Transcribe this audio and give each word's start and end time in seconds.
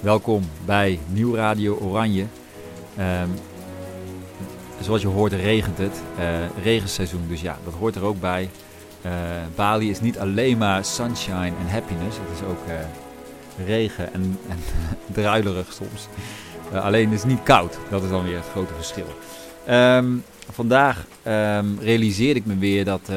Welkom 0.00 0.42
bij 0.64 0.98
Nieuw 1.08 1.34
Radio 1.34 1.74
Oranje. 1.76 2.24
Ehm, 2.96 3.28
zoals 4.80 5.02
je 5.02 5.08
hoort 5.08 5.32
regent 5.32 5.78
het. 5.78 6.02
Uh, 6.18 6.24
regenseizoen, 6.62 7.24
dus 7.28 7.40
ja, 7.40 7.58
dat 7.64 7.74
hoort 7.74 7.94
er 7.94 8.02
ook 8.02 8.20
bij. 8.20 8.50
Uh, 9.06 9.12
Bali 9.54 9.90
is 9.90 10.00
niet 10.00 10.18
alleen 10.18 10.58
maar 10.58 10.84
sunshine 10.84 11.52
en 11.60 11.68
happiness. 11.68 12.16
Het 12.18 12.38
is 12.40 12.46
ook 12.46 12.58
uh, 12.68 13.66
regen 13.66 14.12
en, 14.12 14.38
en 14.50 14.58
druilerig 15.12 15.72
soms. 15.72 16.08
alleen 16.72 17.12
is 17.12 17.20
het 17.20 17.30
niet 17.30 17.42
koud. 17.42 17.78
Dat 17.90 18.02
is 18.02 18.10
dan 18.10 18.24
weer 18.24 18.36
het 18.36 18.50
grote 18.50 18.74
verschil. 18.74 19.06
Um, 19.68 20.24
vandaag 20.50 21.06
um, 21.26 21.78
realiseerde 21.80 22.40
ik 22.40 22.46
me 22.46 22.58
weer 22.58 22.84
dat 22.84 23.10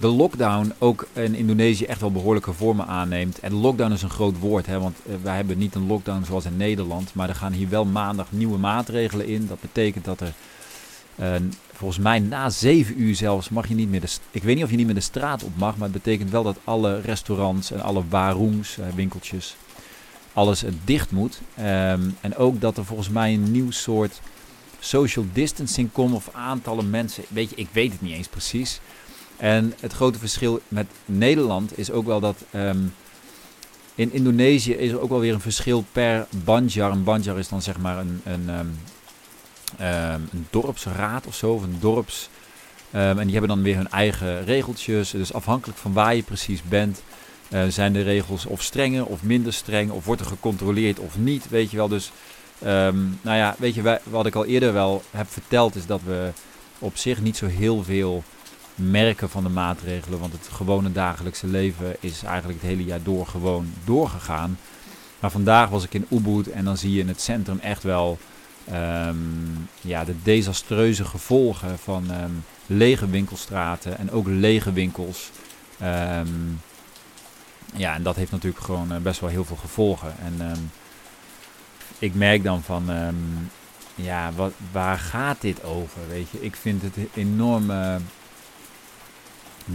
de 0.00 0.06
lockdown 0.06 0.72
ook 0.78 1.06
in 1.12 1.34
Indonesië 1.34 1.84
echt 1.84 2.00
wel 2.00 2.12
behoorlijke 2.12 2.52
vormen 2.52 2.86
aanneemt. 2.86 3.38
En 3.38 3.52
lockdown 3.52 3.92
is 3.92 4.02
een 4.02 4.10
groot 4.10 4.38
woord, 4.38 4.66
hè, 4.66 4.80
want 4.80 4.96
uh, 5.06 5.14
wij 5.22 5.36
hebben 5.36 5.58
niet 5.58 5.74
een 5.74 5.86
lockdown 5.86 6.24
zoals 6.24 6.44
in 6.44 6.56
Nederland. 6.56 7.14
Maar 7.14 7.28
er 7.28 7.34
gaan 7.34 7.52
hier 7.52 7.68
wel 7.68 7.84
maandag 7.84 8.26
nieuwe 8.32 8.58
maatregelen 8.58 9.26
in. 9.26 9.46
Dat 9.46 9.60
betekent 9.60 10.04
dat 10.04 10.20
er 10.20 10.32
uh, 11.20 11.34
volgens 11.72 12.00
mij 12.00 12.18
na 12.18 12.50
zeven 12.50 13.00
uur 13.00 13.14
zelfs 13.14 13.48
mag 13.48 13.68
je 13.68 13.74
niet 13.74 13.90
meer 13.90 14.00
de... 14.00 14.08
Ik 14.30 14.42
weet 14.42 14.54
niet 14.54 14.64
of 14.64 14.70
je 14.70 14.76
niet 14.76 14.86
meer 14.86 14.94
de 14.94 15.00
straat 15.00 15.42
op 15.42 15.56
mag, 15.56 15.76
maar 15.76 15.88
het 15.88 16.02
betekent 16.02 16.30
wel 16.30 16.42
dat 16.42 16.58
alle 16.64 17.00
restaurants 17.00 17.70
en 17.70 17.80
alle 17.80 18.02
warungs, 18.08 18.78
uh, 18.78 18.84
winkeltjes, 18.94 19.56
alles 20.32 20.64
dicht 20.84 21.10
moet. 21.10 21.40
Um, 21.58 22.16
en 22.20 22.36
ook 22.36 22.60
dat 22.60 22.76
er 22.76 22.84
volgens 22.84 23.08
mij 23.08 23.34
een 23.34 23.50
nieuw 23.50 23.70
soort 23.70 24.20
social 24.78 25.24
distancing 25.32 25.92
komt 25.92 26.14
of 26.14 26.28
aantallen 26.32 26.90
mensen. 26.90 27.24
Weet 27.28 27.50
je, 27.50 27.56
ik 27.56 27.68
weet 27.72 27.92
het 27.92 28.00
niet 28.00 28.12
eens 28.12 28.28
precies. 28.28 28.80
En 29.36 29.74
het 29.80 29.92
grote 29.92 30.18
verschil 30.18 30.60
met 30.68 30.86
Nederland 31.04 31.78
is 31.78 31.90
ook 31.90 32.06
wel 32.06 32.20
dat 32.20 32.36
um, 32.54 32.94
in 33.94 34.12
Indonesië 34.12 34.72
is 34.72 34.90
er 34.90 35.00
ook 35.00 35.08
wel 35.08 35.20
weer 35.20 35.34
een 35.34 35.40
verschil 35.40 35.84
per 35.92 36.26
bandjar. 36.44 36.90
Een 36.90 37.04
bandjar 37.04 37.38
is 37.38 37.48
dan 37.48 37.62
zeg 37.62 37.78
maar 37.78 37.98
een, 37.98 38.20
een, 38.24 38.48
um, 38.48 38.78
um, 39.80 40.28
een 40.32 40.46
dorpsraad 40.50 41.26
of 41.26 41.34
zo, 41.34 41.52
of 41.52 41.62
een 41.62 41.76
dorps. 41.80 42.28
en 42.90 43.16
die 43.16 43.30
hebben 43.30 43.48
dan 43.48 43.62
weer 43.62 43.76
hun 43.76 43.90
eigen 43.90 44.44
regeltjes. 44.44 45.10
Dus 45.10 45.32
afhankelijk 45.32 45.78
van 45.78 45.92
waar 45.92 46.14
je 46.14 46.22
precies 46.22 46.62
bent, 46.62 47.02
uh, 47.48 47.62
zijn 47.68 47.92
de 47.92 48.02
regels 48.02 48.46
of 48.46 48.62
strenger 48.62 49.06
of 49.06 49.22
minder 49.22 49.52
streng, 49.52 49.90
of 49.90 50.04
wordt 50.04 50.20
er 50.20 50.26
gecontroleerd 50.26 50.98
of 50.98 51.18
niet, 51.18 51.48
weet 51.48 51.70
je 51.70 51.76
wel. 51.76 51.88
Dus 51.88 52.12
nou 53.22 53.36
ja, 53.36 53.54
weet 53.58 53.74
je, 53.74 54.00
wat 54.02 54.26
ik 54.26 54.34
al 54.34 54.44
eerder 54.44 54.72
wel 54.72 55.02
heb 55.10 55.30
verteld, 55.30 55.74
is 55.74 55.86
dat 55.86 56.00
we 56.04 56.30
op 56.78 56.96
zich 56.96 57.20
niet 57.20 57.36
zo 57.36 57.46
heel 57.46 57.82
veel 57.82 58.24
merken 58.76 59.30
van 59.30 59.42
de 59.42 59.48
maatregelen. 59.48 60.18
Want 60.18 60.32
het 60.32 60.48
gewone 60.50 60.92
dagelijkse 60.92 61.46
leven 61.46 61.96
is 62.00 62.22
eigenlijk 62.22 62.60
het 62.60 62.70
hele 62.70 62.84
jaar 62.84 63.02
door 63.02 63.26
gewoon 63.26 63.72
doorgegaan. 63.84 64.58
Maar 65.20 65.30
vandaag 65.30 65.68
was 65.68 65.84
ik 65.84 65.94
in 65.94 66.06
Ubud 66.10 66.50
en 66.50 66.64
dan 66.64 66.76
zie 66.76 66.92
je 66.92 67.00
in 67.00 67.08
het 67.08 67.20
centrum 67.20 67.58
echt 67.58 67.82
wel 67.82 68.18
um, 68.72 69.68
ja, 69.80 70.04
de 70.04 70.14
desastreuze 70.22 71.04
gevolgen 71.04 71.78
van 71.78 72.10
um, 72.10 72.44
lege 72.66 73.08
winkelstraten 73.08 73.98
en 73.98 74.10
ook 74.10 74.26
lege 74.28 74.72
winkels. 74.72 75.30
Um, 75.82 76.60
ja, 77.74 77.94
en 77.94 78.02
dat 78.02 78.16
heeft 78.16 78.30
natuurlijk 78.30 78.64
gewoon 78.64 78.92
uh, 78.92 78.98
best 78.98 79.20
wel 79.20 79.30
heel 79.30 79.44
veel 79.44 79.56
gevolgen. 79.56 80.14
En 80.18 80.70
ik 81.98 82.14
merk 82.14 82.42
dan 82.42 82.62
van, 82.62 82.90
ja, 83.94 84.32
wat, 84.32 84.52
waar 84.72 84.98
gaat 84.98 85.40
dit 85.40 85.64
over? 85.64 86.00
Weet 86.08 86.28
je, 86.30 86.42
ik 86.42 86.56
vind 86.56 86.82
het 86.82 86.96
enorme 87.14 87.98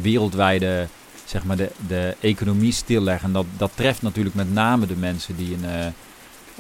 wereldwijde, 0.01 0.87
zeg 1.25 1.43
maar, 1.43 1.57
de, 1.57 1.71
de 1.87 2.15
economie 2.19 2.71
stilleggen. 2.71 3.31
Dat, 3.31 3.45
dat 3.57 3.71
treft 3.75 4.01
natuurlijk 4.01 4.35
met 4.35 4.53
name 4.53 4.85
de 4.85 4.95
mensen 4.95 5.35
die 5.35 5.53
een, 5.53 5.63
uh, 5.63 5.85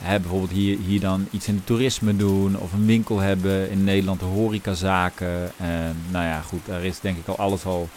hè, 0.01 0.19
bijvoorbeeld 0.19 0.51
hier, 0.51 0.77
hier 0.85 0.99
dan 0.99 1.27
iets 1.31 1.47
in 1.47 1.55
het 1.55 1.65
toerisme 1.65 2.15
doen 2.15 2.57
of 2.57 2.73
een 2.73 2.85
winkel 2.85 3.19
hebben 3.19 3.69
in 3.69 3.83
Nederland, 3.83 4.19
de 4.19 4.25
horecazaken. 4.25 5.51
Nou 6.11 6.25
ja, 6.25 6.41
goed, 6.41 6.65
daar 6.65 6.83
is 6.83 6.99
denk 6.99 7.17
ik 7.17 7.27
al 7.27 7.37
alles 7.37 7.65
al, 7.65 7.89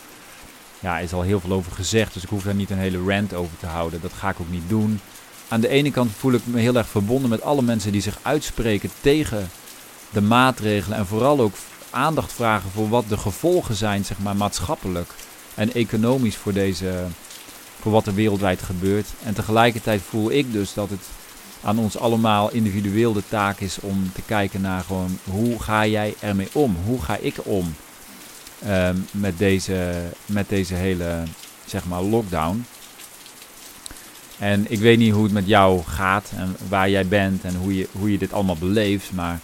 ja, 0.80 0.98
is 0.98 1.12
al 1.12 1.22
heel 1.22 1.40
veel 1.40 1.52
over 1.52 1.72
gezegd. 1.72 2.14
Dus 2.14 2.22
ik 2.22 2.28
hoef 2.28 2.42
daar 2.42 2.54
niet 2.54 2.70
een 2.70 2.78
hele 2.78 3.04
rant 3.06 3.34
over 3.34 3.56
te 3.58 3.66
houden. 3.66 4.00
Dat 4.00 4.12
ga 4.12 4.28
ik 4.28 4.40
ook 4.40 4.50
niet 4.50 4.68
doen 4.68 5.00
aan 5.48 5.60
de 5.60 5.68
ene 5.68 5.90
kant 5.90 6.10
voel 6.12 6.32
ik 6.32 6.40
me 6.44 6.60
heel 6.60 6.76
erg 6.76 6.88
verbonden 6.88 7.30
met 7.30 7.42
alle 7.42 7.62
mensen 7.62 7.92
die 7.92 8.00
zich 8.00 8.18
uitspreken 8.22 8.90
tegen 9.00 9.50
de 10.10 10.20
maatregelen. 10.20 10.98
En 10.98 11.06
vooral 11.06 11.40
ook 11.40 11.54
aandacht 11.94 12.32
vragen 12.32 12.70
voor 12.70 12.88
wat 12.88 13.04
de 13.08 13.16
gevolgen 13.16 13.74
zijn, 13.74 14.04
zeg 14.04 14.18
maar, 14.18 14.36
maatschappelijk 14.36 15.14
en 15.54 15.72
economisch 15.72 16.36
voor 16.36 16.52
deze. 16.52 17.04
Voor 17.80 17.92
wat 17.92 18.06
er 18.06 18.14
wereldwijd 18.14 18.62
gebeurt. 18.62 19.06
En 19.22 19.34
tegelijkertijd 19.34 20.00
voel 20.08 20.30
ik 20.30 20.52
dus 20.52 20.74
dat 20.74 20.90
het 20.90 21.00
aan 21.64 21.78
ons 21.78 21.98
allemaal 21.98 22.50
individueel 22.50 23.12
de 23.12 23.22
taak 23.28 23.60
is 23.60 23.80
om 23.80 24.12
te 24.14 24.22
kijken 24.22 24.60
naar 24.60 24.82
gewoon 24.82 25.18
hoe 25.24 25.62
ga 25.62 25.86
jij 25.86 26.14
ermee 26.20 26.48
om? 26.52 26.76
Hoe 26.84 27.02
ga 27.02 27.16
ik 27.16 27.34
om 27.42 27.74
um, 28.68 29.06
met, 29.10 29.38
deze, 29.38 30.02
met 30.26 30.48
deze 30.48 30.74
hele 30.74 31.22
zeg 31.64 31.84
maar 31.84 32.02
lockdown? 32.02 32.66
En 34.38 34.66
ik 34.68 34.78
weet 34.78 34.98
niet 34.98 35.12
hoe 35.12 35.24
het 35.24 35.32
met 35.32 35.46
jou 35.46 35.82
gaat 35.82 36.30
en 36.36 36.56
waar 36.68 36.90
jij 36.90 37.06
bent 37.06 37.44
en 37.44 37.54
hoe 37.54 37.76
je, 37.76 37.88
hoe 37.92 38.12
je 38.12 38.18
dit 38.18 38.32
allemaal 38.32 38.56
beleeft. 38.56 39.12
Maar 39.12 39.40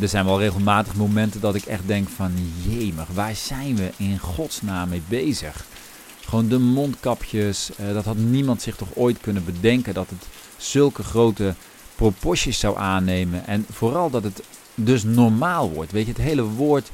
er 0.00 0.08
zijn 0.08 0.24
wel 0.24 0.40
regelmatig 0.40 0.94
momenten 0.94 1.40
dat 1.40 1.54
ik 1.54 1.64
echt 1.64 1.86
denk 1.86 2.08
van... 2.08 2.32
Jemig, 2.68 3.06
waar 3.14 3.34
zijn 3.34 3.76
we 3.76 3.90
in 3.96 4.18
godsnaam 4.18 4.88
mee 4.88 5.02
bezig? 5.08 5.64
Gewoon 6.24 6.48
de 6.48 6.58
mondkapjes. 6.58 7.70
Uh, 7.80 7.94
dat 7.94 8.04
had 8.04 8.16
niemand 8.16 8.62
zich 8.62 8.76
toch 8.76 8.88
ooit 8.94 9.20
kunnen 9.20 9.44
bedenken 9.44 9.94
dat 9.94 10.10
het 10.10 10.26
zulke 10.56 11.02
grote 11.02 11.54
proporties 11.94 12.58
zou 12.58 12.78
aannemen. 12.78 13.46
En 13.46 13.66
vooral 13.70 14.10
dat 14.10 14.22
het 14.22 14.42
dus 14.74 15.02
normaal 15.02 15.70
wordt. 15.70 15.92
Weet 15.92 16.06
je, 16.06 16.12
het 16.12 16.20
hele 16.20 16.42
woord 16.42 16.90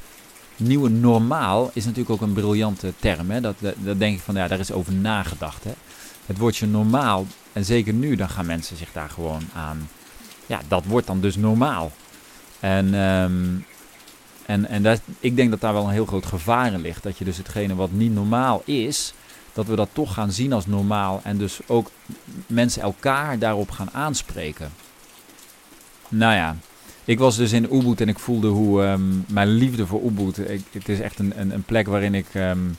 nieuwe 0.57 0.89
normaal 0.89 1.71
is 1.73 1.85
natuurlijk 1.85 2.09
ook 2.09 2.21
een 2.21 2.33
briljante 2.33 2.93
term. 2.99 3.31
Hè? 3.31 3.41
Dat, 3.41 3.55
dat, 3.59 3.99
denk 3.99 4.17
ik 4.17 4.23
van, 4.23 4.35
ja, 4.35 4.47
daar 4.47 4.59
is 4.59 4.71
over 4.71 4.93
nagedacht. 4.93 5.63
Hè? 5.63 5.71
Het 6.25 6.37
woordje 6.37 6.67
normaal 6.67 7.25
en 7.53 7.65
zeker 7.65 7.93
nu, 7.93 8.15
dan 8.15 8.29
gaan 8.29 8.45
mensen 8.45 8.77
zich 8.77 8.91
daar 8.91 9.09
gewoon 9.09 9.49
aan. 9.53 9.89
Ja, 10.45 10.61
dat 10.67 10.85
wordt 10.85 11.07
dan 11.07 11.21
dus 11.21 11.35
normaal. 11.35 11.91
En, 12.59 12.93
um, 12.93 13.65
en, 14.45 14.67
en 14.67 14.83
dat, 14.83 15.01
ik 15.19 15.35
denk 15.35 15.49
dat 15.49 15.61
daar 15.61 15.73
wel 15.73 15.85
een 15.85 15.91
heel 15.91 16.05
groot 16.05 16.25
gevaar 16.25 16.73
in 16.73 16.81
ligt. 16.81 17.03
Dat 17.03 17.17
je 17.17 17.25
dus 17.25 17.37
hetgene 17.37 17.75
wat 17.75 17.91
niet 17.91 18.13
normaal 18.13 18.61
is, 18.65 19.13
dat 19.53 19.65
we 19.65 19.75
dat 19.75 19.89
toch 19.93 20.13
gaan 20.13 20.31
zien 20.31 20.53
als 20.53 20.65
normaal. 20.65 21.21
En 21.23 21.37
dus 21.37 21.59
ook 21.67 21.91
mensen 22.47 22.81
elkaar 22.81 23.39
daarop 23.39 23.71
gaan 23.71 23.91
aanspreken. 23.91 24.71
Nou 26.07 26.33
ja, 26.33 26.55
ik 27.05 27.19
was 27.19 27.35
dus 27.35 27.51
in 27.51 27.73
Ubud 27.75 28.01
en 28.01 28.09
ik 28.09 28.19
voelde 28.19 28.47
hoe 28.47 28.83
um, 28.83 29.25
mijn 29.27 29.47
liefde 29.47 29.87
voor 29.87 30.03
Ubud. 30.03 30.35
Het 30.71 30.89
is 30.89 30.99
echt 30.99 31.19
een, 31.19 31.39
een, 31.39 31.53
een 31.53 31.63
plek 31.63 31.87
waarin 31.87 32.15
ik. 32.15 32.33
Um, 32.33 32.77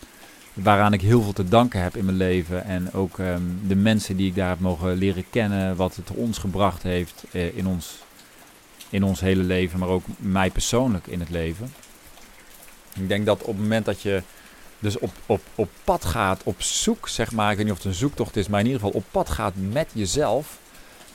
waaraan 0.52 0.92
ik 0.92 1.00
heel 1.00 1.22
veel 1.22 1.32
te 1.32 1.48
danken 1.48 1.82
heb 1.82 1.96
in 1.96 2.04
mijn 2.04 2.16
leven. 2.16 2.64
En 2.64 2.92
ook 2.92 3.16
de 3.66 3.74
mensen 3.74 4.16
die 4.16 4.26
ik 4.26 4.34
daar 4.34 4.48
heb 4.48 4.60
mogen 4.60 4.96
leren 4.96 5.24
kennen, 5.30 5.76
wat 5.76 5.96
het 5.96 6.10
ons 6.10 6.38
gebracht 6.38 6.82
heeft 6.82 7.24
uh, 7.32 7.56
in, 7.56 7.66
ons, 7.66 7.98
in 8.90 9.04
ons 9.04 9.20
hele 9.20 9.42
leven, 9.42 9.78
maar 9.78 9.88
ook 9.88 10.04
mij 10.16 10.50
persoonlijk 10.50 11.06
in 11.06 11.20
het 11.20 11.30
leven. 11.30 11.72
Ik 12.94 13.08
denk 13.08 13.26
dat 13.26 13.40
op 13.40 13.46
het 13.46 13.58
moment 13.58 13.84
dat 13.84 14.02
je 14.02 14.22
dus 14.78 14.98
op, 14.98 15.10
op, 15.26 15.40
op 15.54 15.70
pad 15.84 16.04
gaat, 16.04 16.40
op 16.44 16.62
zoek, 16.62 17.08
zeg 17.08 17.32
maar, 17.32 17.50
ik 17.50 17.56
weet 17.56 17.66
niet 17.66 17.74
of 17.74 17.82
het 17.82 17.92
een 17.92 17.98
zoektocht 17.98 18.36
is, 18.36 18.48
maar 18.48 18.60
in 18.60 18.66
ieder 18.66 18.80
geval 18.80 19.00
op 19.00 19.04
pad 19.10 19.30
gaat 19.30 19.52
met 19.56 19.90
jezelf 19.92 20.58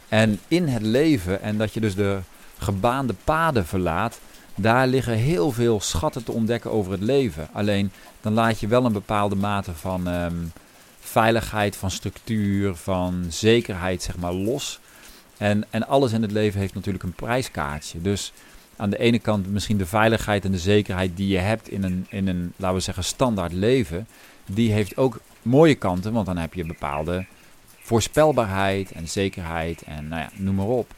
en 0.08 0.40
in 0.47 0.68
het 0.68 0.81
leven 0.81 1.41
en 1.41 1.58
dat 1.58 1.74
je 1.74 1.80
dus 1.80 1.96
de 1.96 2.19
gebaande 2.58 3.16
paden 3.24 3.66
verlaat, 3.66 4.19
daar 4.56 4.88
liggen 4.88 5.13
heel 5.13 5.52
veel 5.52 5.81
schatten 5.81 6.24
te 6.24 6.31
ontdekken 6.31 6.72
over 6.72 6.92
het 6.92 7.02
leven. 7.02 7.47
Alleen 7.53 7.92
dan 8.22 8.34
laat 8.34 8.60
je 8.60 8.68
wel 8.68 8.86
een 8.86 8.94
bepaalde 8.94 9.36
mate 9.36 9.74
van 9.74 10.07
um, 10.07 10.51
veiligheid, 11.00 11.75
van 11.75 11.92
structuur, 11.92 12.75
van 12.75 13.25
zekerheid 13.30 14.04
zeg 14.04 14.18
maar 14.18 14.33
los. 14.33 14.80
En, 15.37 15.65
en 15.69 15.87
alles 15.87 16.11
in 16.11 16.21
het 16.21 16.31
leven 16.31 16.59
heeft 16.59 16.73
natuurlijk 16.73 17.03
een 17.03 17.13
prijskaartje. 17.13 18.01
Dus 18.01 18.33
aan 18.75 18.89
de 18.89 18.97
ene 18.97 19.19
kant 19.19 19.51
misschien 19.51 19.77
de 19.77 19.85
veiligheid 19.85 20.45
en 20.45 20.51
de 20.51 20.57
zekerheid 20.57 21.17
die 21.17 21.27
je 21.27 21.37
hebt 21.37 21.69
in 21.69 21.83
een, 21.83 22.05
in 22.09 22.27
een 22.27 22.53
laten 22.55 22.75
we 22.75 22.81
zeggen, 22.81 23.03
standaard 23.03 23.53
leven. 23.53 24.07
Die 24.45 24.71
heeft 24.71 24.97
ook 24.97 25.19
mooie 25.41 25.75
kanten, 25.75 26.13
want 26.13 26.25
dan 26.25 26.37
heb 26.37 26.53
je 26.53 26.65
bepaalde 26.65 27.25
voorspelbaarheid 27.79 28.91
en 28.91 29.07
zekerheid 29.07 29.81
en 29.81 30.07
nou 30.07 30.21
ja, 30.21 30.29
noem 30.35 30.55
maar 30.55 30.65
op. 30.65 30.93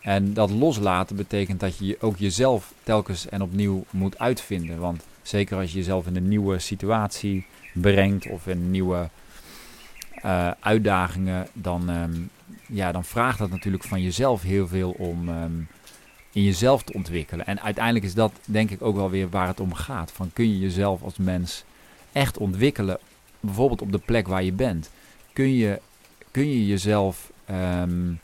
En 0.00 0.34
dat 0.34 0.50
loslaten 0.50 1.16
betekent 1.16 1.60
dat 1.60 1.78
je 1.78 1.96
ook 2.00 2.16
jezelf 2.16 2.72
telkens 2.82 3.28
en 3.28 3.42
opnieuw 3.42 3.84
moet 3.90 4.18
uitvinden. 4.18 4.78
Want 4.78 5.02
zeker 5.22 5.56
als 5.56 5.70
je 5.70 5.78
jezelf 5.78 6.06
in 6.06 6.16
een 6.16 6.28
nieuwe 6.28 6.58
situatie 6.58 7.46
brengt 7.72 8.26
of 8.26 8.46
in 8.46 8.70
nieuwe 8.70 9.08
uh, 10.24 10.50
uitdagingen, 10.60 11.46
dan, 11.52 11.88
um, 11.88 12.30
ja, 12.66 12.92
dan 12.92 13.04
vraagt 13.04 13.38
dat 13.38 13.50
natuurlijk 13.50 13.84
van 13.84 14.02
jezelf 14.02 14.42
heel 14.42 14.68
veel 14.68 14.90
om 14.90 15.28
um, 15.28 15.68
in 16.32 16.42
jezelf 16.42 16.82
te 16.82 16.92
ontwikkelen. 16.92 17.46
En 17.46 17.60
uiteindelijk 17.60 18.04
is 18.04 18.14
dat 18.14 18.32
denk 18.44 18.70
ik 18.70 18.82
ook 18.82 18.96
wel 18.96 19.10
weer 19.10 19.28
waar 19.28 19.46
het 19.46 19.60
om 19.60 19.74
gaat. 19.74 20.12
Van 20.12 20.30
kun 20.32 20.48
je 20.48 20.58
jezelf 20.58 21.02
als 21.02 21.16
mens 21.16 21.64
echt 22.12 22.38
ontwikkelen, 22.38 22.98
bijvoorbeeld 23.40 23.82
op 23.82 23.92
de 23.92 23.98
plek 23.98 24.28
waar 24.28 24.42
je 24.42 24.52
bent? 24.52 24.90
Kun 25.32 25.54
je, 25.54 25.80
kun 26.30 26.48
je 26.48 26.66
jezelf 26.66 27.32
um, 27.50 28.20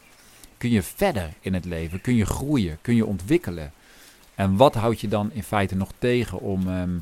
kun 0.61 0.71
je 0.71 0.83
verder 0.83 1.33
in 1.41 1.55
het 1.55 1.65
leven? 1.65 2.01
Kun 2.01 2.15
je 2.15 2.27
groeien? 2.27 2.79
Kun 2.83 2.95
je 2.95 3.07
ontwikkelen? 3.07 3.73
En 4.35 4.57
wat 4.57 4.75
houdt 4.75 5.01
je 5.01 5.09
dan 5.09 5.33
in 5.33 5.43
feite 5.43 5.75
nog 5.75 5.93
tegen 5.99 6.41
om 6.41 6.69
ehm, 6.69 6.99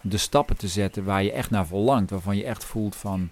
de 0.00 0.16
stappen 0.16 0.56
te 0.56 0.68
zetten 0.68 1.04
waar 1.04 1.22
je 1.22 1.32
echt 1.32 1.50
naar 1.50 1.66
verlangt? 1.66 2.10
Waarvan 2.10 2.36
je 2.36 2.44
echt 2.44 2.64
voelt 2.64 2.96
van. 2.96 3.30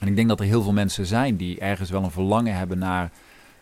En 0.00 0.08
ik 0.08 0.16
denk 0.16 0.28
dat 0.28 0.40
er 0.40 0.46
heel 0.46 0.62
veel 0.62 0.72
mensen 0.72 1.06
zijn 1.06 1.36
die 1.36 1.58
ergens 1.58 1.90
wel 1.90 2.02
een 2.02 2.10
verlangen 2.10 2.56
hebben 2.56 2.78
naar. 2.78 3.10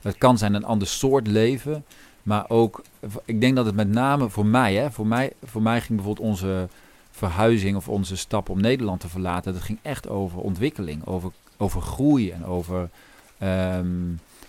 Het 0.03 0.19
kan 0.19 0.39
zijn 0.39 0.55
een 0.55 0.65
ander 0.65 0.89
soort 0.89 1.27
leven. 1.27 1.85
Maar 2.23 2.45
ook, 2.49 2.83
ik 3.25 3.41
denk 3.41 3.57
dat 3.57 3.67
het 3.67 3.75
met 3.75 3.89
name 3.89 4.29
voor 4.29 4.47
mij, 4.47 4.75
hè, 4.75 4.91
voor 4.91 5.07
mij, 5.07 5.33
voor 5.45 5.63
mij 5.63 5.81
ging 5.81 5.97
bijvoorbeeld 5.97 6.29
onze 6.29 6.69
verhuizing 7.11 7.77
of 7.77 7.89
onze 7.89 8.17
stap 8.17 8.49
om 8.49 8.61
Nederland 8.61 9.01
te 9.01 9.09
verlaten. 9.09 9.53
Dat 9.53 9.63
ging 9.63 9.79
echt 9.83 10.09
over 10.09 10.39
ontwikkeling, 10.39 11.07
over, 11.07 11.31
over 11.57 11.81
groei 11.81 12.31
en 12.31 12.45
over 12.45 12.91
ehm, 13.39 13.87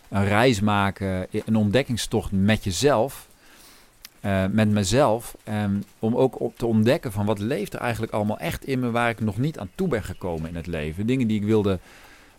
een 0.09 0.25
reis 0.25 0.59
maken, 0.59 1.27
een 1.45 1.55
ontdekkingstocht 1.55 2.31
met 2.31 2.63
jezelf. 2.63 3.27
Uh, 4.25 4.45
met 4.51 4.69
mezelf. 4.69 5.35
Um, 5.49 5.83
om 5.99 6.15
ook 6.15 6.39
op 6.39 6.57
te 6.57 6.65
ontdekken 6.65 7.11
van 7.11 7.25
wat 7.25 7.39
leeft 7.39 7.73
er 7.73 7.79
eigenlijk 7.79 8.13
allemaal 8.13 8.37
echt 8.37 8.65
in 8.65 8.79
me 8.79 8.91
waar 8.91 9.09
ik 9.09 9.19
nog 9.19 9.37
niet 9.37 9.59
aan 9.59 9.69
toe 9.75 9.87
ben 9.87 10.03
gekomen 10.03 10.49
in 10.49 10.55
het 10.55 10.67
leven. 10.67 11.05
Dingen 11.05 11.27
die 11.27 11.39
ik 11.39 11.45
wilde 11.45 11.79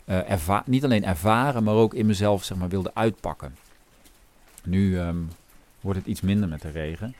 uh, 0.06 0.58
niet 0.64 0.84
alleen 0.84 1.04
ervaren, 1.04 1.64
maar 1.64 1.74
ook 1.74 1.94
in 1.94 2.06
mezelf 2.06 2.44
zeg 2.44 2.58
maar, 2.58 2.68
wilde 2.68 2.90
uitpakken. 2.94 3.56
Nu 4.64 4.98
um, 4.98 5.28
wordt 5.80 5.98
het 5.98 6.08
iets 6.08 6.20
minder 6.20 6.48
met 6.48 6.62
de 6.62 6.70
regen. 6.70 7.14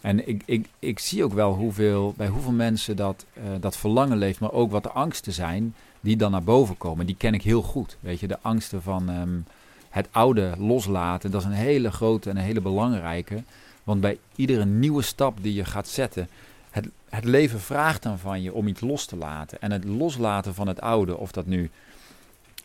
En 0.00 0.28
ik, 0.28 0.42
ik, 0.44 0.68
ik 0.78 0.98
zie 0.98 1.24
ook 1.24 1.32
wel 1.32 1.54
hoeveel, 1.54 2.14
bij 2.16 2.28
hoeveel 2.28 2.52
mensen 2.52 2.96
dat, 2.96 3.24
uh, 3.38 3.42
dat 3.60 3.76
verlangen 3.76 4.18
leeft, 4.18 4.40
maar 4.40 4.52
ook 4.52 4.70
wat 4.70 4.82
de 4.82 4.90
angsten 4.90 5.32
zijn 5.32 5.74
die 6.00 6.16
dan 6.16 6.30
naar 6.30 6.42
boven 6.44 6.76
komen. 6.76 7.06
Die 7.06 7.16
ken 7.16 7.34
ik 7.34 7.42
heel 7.42 7.62
goed. 7.62 7.96
Weet 8.00 8.20
je, 8.20 8.26
de 8.26 8.38
angsten 8.42 8.82
van 8.82 9.08
um, 9.08 9.44
het 9.90 10.08
oude 10.10 10.54
loslaten, 10.58 11.30
dat 11.30 11.40
is 11.40 11.46
een 11.46 11.52
hele 11.52 11.90
grote 11.90 12.30
en 12.30 12.36
een 12.36 12.42
hele 12.42 12.60
belangrijke. 12.60 13.42
Want 13.84 14.00
bij 14.00 14.18
iedere 14.36 14.64
nieuwe 14.64 15.02
stap 15.02 15.38
die 15.42 15.54
je 15.54 15.64
gaat 15.64 15.88
zetten, 15.88 16.28
het, 16.70 16.88
het 17.08 17.24
leven 17.24 17.60
vraagt 17.60 18.02
dan 18.02 18.18
van 18.18 18.42
je 18.42 18.52
om 18.52 18.66
iets 18.66 18.80
los 18.80 19.06
te 19.06 19.16
laten. 19.16 19.60
En 19.60 19.70
het 19.70 19.84
loslaten 19.84 20.54
van 20.54 20.66
het 20.66 20.80
oude, 20.80 21.16
of 21.16 21.32
dat 21.32 21.46
nu, 21.46 21.70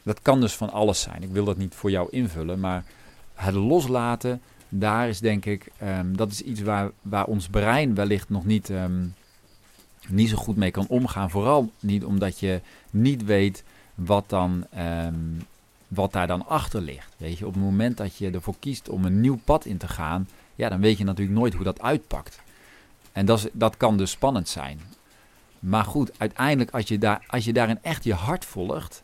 dat 0.04 0.22
kan 0.22 0.42
dus 0.42 0.54
van 0.54 0.72
alles 0.72 1.02
zijn. 1.02 1.24
Ik 1.24 1.32
wil 1.32 1.46
dat 1.46 1.58
niet 1.58 1.76
voor 1.76 1.92
jou 1.92 2.08
invullen, 2.12 2.60
maar 2.60 2.84
het 3.34 3.56
loslaten, 3.56 4.42
daar 4.70 5.10
is 5.10 5.20
denk 5.20 5.46
ik, 5.46 5.72
um, 5.84 6.18
dat 6.18 6.32
is 6.32 6.42
iets 6.42 6.62
waar, 6.62 6.92
waar 7.02 7.26
ons 7.26 7.48
brein 7.48 7.96
wellicht 7.96 8.30
nog 8.30 8.46
niet, 8.46 8.70
um, 8.70 9.14
niet 10.08 10.30
zo 10.30 10.38
goed 10.38 10.56
mee 10.56 10.72
kan 10.72 10.88
omgaan. 10.88 11.30
Vooral 11.30 11.72
niet 11.80 12.06
omdat 12.06 12.40
je 12.40 12.62
niet 12.90 13.26
weet 13.26 13.64
wat, 13.96 14.30
dan, 14.30 14.66
um, 14.78 15.42
wat 15.88 16.12
daar 16.12 16.28
dan 16.28 16.48
achter 16.48 16.82
ligt. 16.82 17.14
Weet 17.18 17.38
je, 17.38 17.48
op 17.48 17.54
het 17.54 17.64
moment 17.64 17.98
dat 17.98 18.18
je 18.18 18.32
ervoor 18.32 18.56
kiest 18.60 18.90
om 18.90 19.06
een 19.06 19.22
nieuw 19.22 19.40
pad 19.44 19.66
in 19.66 19.78
te 19.78 19.88
gaan, 19.88 20.28
ja, 20.60 20.70
dan 20.70 20.80
weet 20.80 20.98
je 20.98 21.04
natuurlijk 21.04 21.38
nooit 21.38 21.54
hoe 21.54 21.64
dat 21.64 21.82
uitpakt. 21.82 22.42
En 23.12 23.26
dat, 23.26 23.38
is, 23.38 23.48
dat 23.54 23.78
kan 23.78 23.98
dus 23.98 24.12
spannend 24.12 24.48
zijn. 24.48 24.80
Maar 25.60 25.84
goed, 25.84 26.12
uiteindelijk 26.18 26.72
als 26.72 26.88
je, 26.88 26.98
daar, 26.98 27.26
als 27.28 27.46
je 27.46 27.54
daarin 27.54 27.80
echt 27.82 28.04
je 28.04 28.14
hart 28.14 28.46
volgt, 28.46 29.04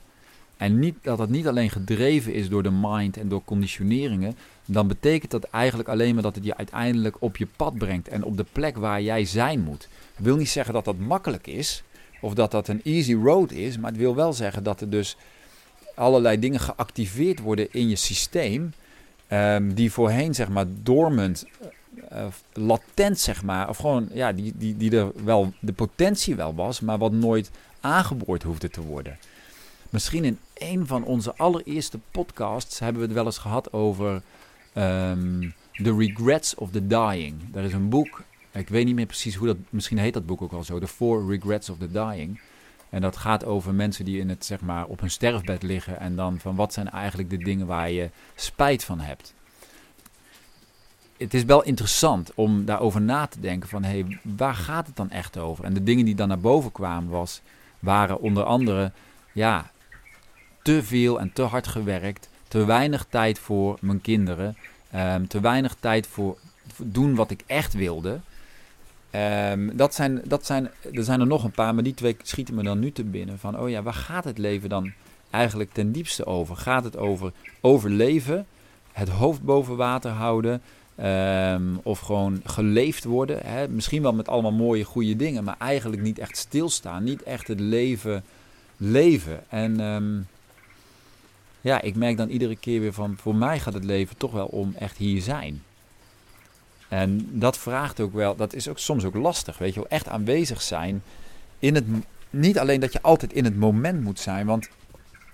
en 0.58 0.80
niet, 0.80 0.96
dat 1.02 1.20
het 1.20 1.30
niet 1.30 1.48
alleen 1.48 1.70
gedreven 1.70 2.34
is 2.34 2.50
door 2.50 2.64
de 2.64 2.72
mind 2.72 3.18
en 3.18 3.30
door 3.30 3.44
conditioneringen, 3.44 4.38
dan 4.66 4.88
betekent 4.88 5.32
dat 5.32 5.44
eigenlijk 5.44 5.90
alleen 5.90 6.14
maar 6.14 6.24
dat 6.24 6.36
het 6.36 6.46
je 6.46 6.58
uiteindelijk 6.58 7.16
op 7.20 7.38
je 7.38 7.48
pad 7.56 7.78
brengt 7.78 8.08
en 8.08 8.24
op 8.24 8.38
de 8.38 8.46
plek 8.52 8.78
waar 8.78 9.02
jij 9.02 9.26
zijn 9.26 9.60
moet. 9.60 9.88
Ik 10.18 10.24
wil 10.24 10.36
niet 10.36 10.50
zeggen 10.50 10.74
dat 10.74 10.86
dat 10.86 10.98
makkelijk 10.98 11.48
is 11.48 11.84
of 12.22 12.34
dat 12.34 12.52
dat 12.52 12.68
een 12.68 12.82
easy 12.84 13.14
road 13.14 13.52
is, 13.52 13.78
maar 13.78 13.92
het 13.92 14.00
wil 14.00 14.16
wel 14.16 14.34
zeggen 14.34 14.64
dat 14.64 14.82
er 14.82 14.90
dus 14.90 15.18
allerlei 15.96 16.40
dingen 16.40 16.60
geactiveerd 16.60 17.40
worden 17.40 17.68
in 17.72 17.90
je 17.90 17.96
systeem 17.96 18.74
um, 19.30 19.74
die 19.74 19.92
voorheen 19.92 20.36
zeg 20.36 20.50
maar 20.50 20.66
dormant, 20.84 21.46
uh, 22.12 22.26
latent 22.54 23.20
zeg 23.20 23.44
maar, 23.44 23.70
of 23.70 23.78
gewoon 23.78 24.10
ja, 24.14 24.32
die, 24.32 24.54
die, 24.56 24.78
die 24.78 24.98
er 24.98 25.12
wel 25.24 25.54
de 25.60 25.74
potentie 25.74 26.36
wel 26.36 26.56
was, 26.56 26.80
maar 26.80 26.98
wat 26.98 27.12
nooit 27.12 27.52
aangeboord 27.82 28.44
hoefde 28.44 28.70
te 28.70 28.82
worden. 28.82 29.18
Misschien 29.90 30.24
in 30.24 30.40
een 30.54 30.88
van 30.88 31.04
onze 31.04 31.36
allereerste 31.36 32.00
podcasts 32.12 32.80
hebben 32.80 33.02
we 33.02 33.08
het 33.08 33.16
wel 33.16 33.26
eens 33.26 33.38
gehad 33.38 33.74
over 33.74 34.22
um, 34.78 35.54
The 35.72 35.96
Regrets 35.96 36.56
of 36.56 36.72
the 36.72 36.88
Dying. 36.88 37.36
Er 37.54 37.64
is 37.64 37.74
een 37.74 37.90
boek, 37.90 38.24
ik 38.52 38.70
weet 38.70 38.86
niet 38.86 38.96
meer 38.96 39.06
precies 39.06 39.36
hoe 39.36 39.48
dat, 39.48 39.58
misschien 39.70 39.98
heet 39.98 40.14
dat 40.14 40.26
boek 40.26 40.42
ook 40.42 40.52
al 40.52 40.64
zo, 40.64 40.80
The 40.80 40.88
Four 40.88 41.30
Regrets 41.30 41.70
of 41.70 41.78
the 41.78 41.92
Dying. 41.92 42.40
En 42.90 43.02
dat 43.02 43.18
gaat 43.18 43.46
over 43.46 43.74
mensen 43.74 44.06
die 44.06 44.20
in 44.20 44.30
het, 44.30 44.46
zeg 44.46 44.62
maar, 44.62 44.86
op 44.86 45.00
hun 45.00 45.12
sterfbed 45.12 45.64
liggen 45.64 46.00
en 46.00 46.16
dan 46.16 46.40
van 46.40 46.56
wat 46.56 46.74
zijn 46.74 46.90
eigenlijk 46.90 47.30
de 47.30 47.38
dingen 47.38 47.68
waar 47.68 47.92
je 47.92 48.10
spijt 48.36 48.84
van 48.84 49.00
hebt. 49.00 49.34
Het 51.18 51.34
is 51.34 51.44
wel 51.44 51.64
interessant 51.64 52.32
om 52.34 52.66
daarover 52.66 53.02
na 53.02 53.26
te 53.26 53.40
denken 53.40 53.70
van 53.70 53.84
hé, 53.84 54.00
hey, 54.00 54.20
waar 54.22 54.56
gaat 54.56 54.88
het 54.88 54.96
dan 54.96 55.10
echt 55.10 55.38
over? 55.38 55.66
En 55.66 55.74
de 55.74 55.84
dingen 55.84 56.06
die 56.06 56.16
dan 56.16 56.28
naar 56.28 56.40
boven 56.40 56.72
kwamen 56.72 57.10
was, 57.10 57.42
waren 57.80 58.20
onder 58.20 58.44
andere 58.44 58.92
ja, 59.32 59.72
te 60.62 60.84
veel 60.84 61.20
en 61.20 61.34
te 61.34 61.42
hard 61.42 61.68
gewerkt, 61.68 62.30
te 62.48 62.66
weinig 62.66 63.06
tijd 63.10 63.40
voor 63.40 63.78
mijn 63.82 64.02
kinderen, 64.02 64.58
um, 64.96 65.28
te 65.28 65.40
weinig 65.40 65.76
tijd 65.80 66.08
voor 66.08 66.38
doen 66.78 67.16
wat 67.16 67.32
ik 67.32 67.44
echt 67.46 67.74
wilde. 67.74 68.20
Um, 69.52 69.78
dat 69.78 69.94
zijn, 69.94 70.22
dat 70.28 70.46
zijn, 70.46 70.70
er 70.94 71.04
zijn 71.04 71.20
er 71.20 71.28
nog 71.28 71.44
een 71.44 71.52
paar, 71.52 71.74
maar 71.74 71.84
die 71.84 71.94
twee 71.94 72.18
schieten 72.22 72.56
me 72.56 72.64
dan 72.64 72.80
nu 72.80 72.92
te 72.92 73.04
binnen. 73.04 73.40
Van, 73.40 73.60
oh 73.60 73.70
ja, 73.70 73.84
waar 73.84 73.94
gaat 73.94 74.24
het 74.24 74.38
leven 74.38 74.70
dan 74.70 74.92
eigenlijk 75.30 75.72
ten 75.74 75.92
diepste 75.92 76.26
over? 76.26 76.56
Gaat 76.56 76.84
het 76.84 76.98
over 76.98 77.32
overleven, 77.62 78.46
het 78.92 79.10
hoofd 79.10 79.42
boven 79.42 79.76
water 79.76 80.12
houden, 80.12 80.62
um, 81.04 81.80
of 81.84 82.00
gewoon 82.00 82.42
geleefd 82.44 83.04
worden? 83.04 83.40
Hè? 83.44 83.68
Misschien 83.68 84.02
wel 84.02 84.14
met 84.14 84.28
allemaal 84.28 84.52
mooie, 84.52 84.84
goede 84.84 85.16
dingen, 85.16 85.44
maar 85.44 85.58
eigenlijk 85.60 86.02
niet 86.02 86.20
echt 86.20 86.38
stilstaan. 86.38 87.04
Niet 87.04 87.24
echt 87.24 87.48
het 87.48 87.60
leven 87.60 88.24
leven. 88.78 89.50
En 89.50 89.80
um, 89.80 90.28
ja, 91.62 91.82
ik 91.82 91.96
merk 91.96 92.18
dan 92.18 92.30
iedere 92.30 92.56
keer 92.56 92.80
weer 92.80 92.94
van, 92.94 93.18
voor 93.18 93.36
mij 93.36 93.60
gaat 93.60 93.74
het 93.74 93.84
leven 93.84 94.18
toch 94.18 94.32
wel 94.32 94.46
om 94.46 94.74
echt 94.78 94.98
hier 94.98 95.22
zijn. 95.22 95.64
En 96.90 97.30
dat 97.32 97.58
vraagt 97.58 98.00
ook 98.00 98.14
wel, 98.14 98.36
dat 98.36 98.54
is 98.54 98.68
ook 98.68 98.80
soms 98.80 99.06
ook 99.06 99.16
lastig, 99.16 99.58
weet 99.58 99.74
je 99.74 99.80
wel, 99.80 99.90
echt 99.90 100.08
aanwezig 100.08 100.62
zijn 100.62 101.04
in 101.60 101.76
het, 101.76 101.86
niet 102.30 102.60
alleen 102.60 102.80
dat 102.80 102.94
je 102.94 103.02
altijd 103.02 103.34
in 103.34 103.44
het 103.44 103.58
moment 103.58 104.02
moet 104.02 104.20
zijn, 104.20 104.46
want 104.46 104.70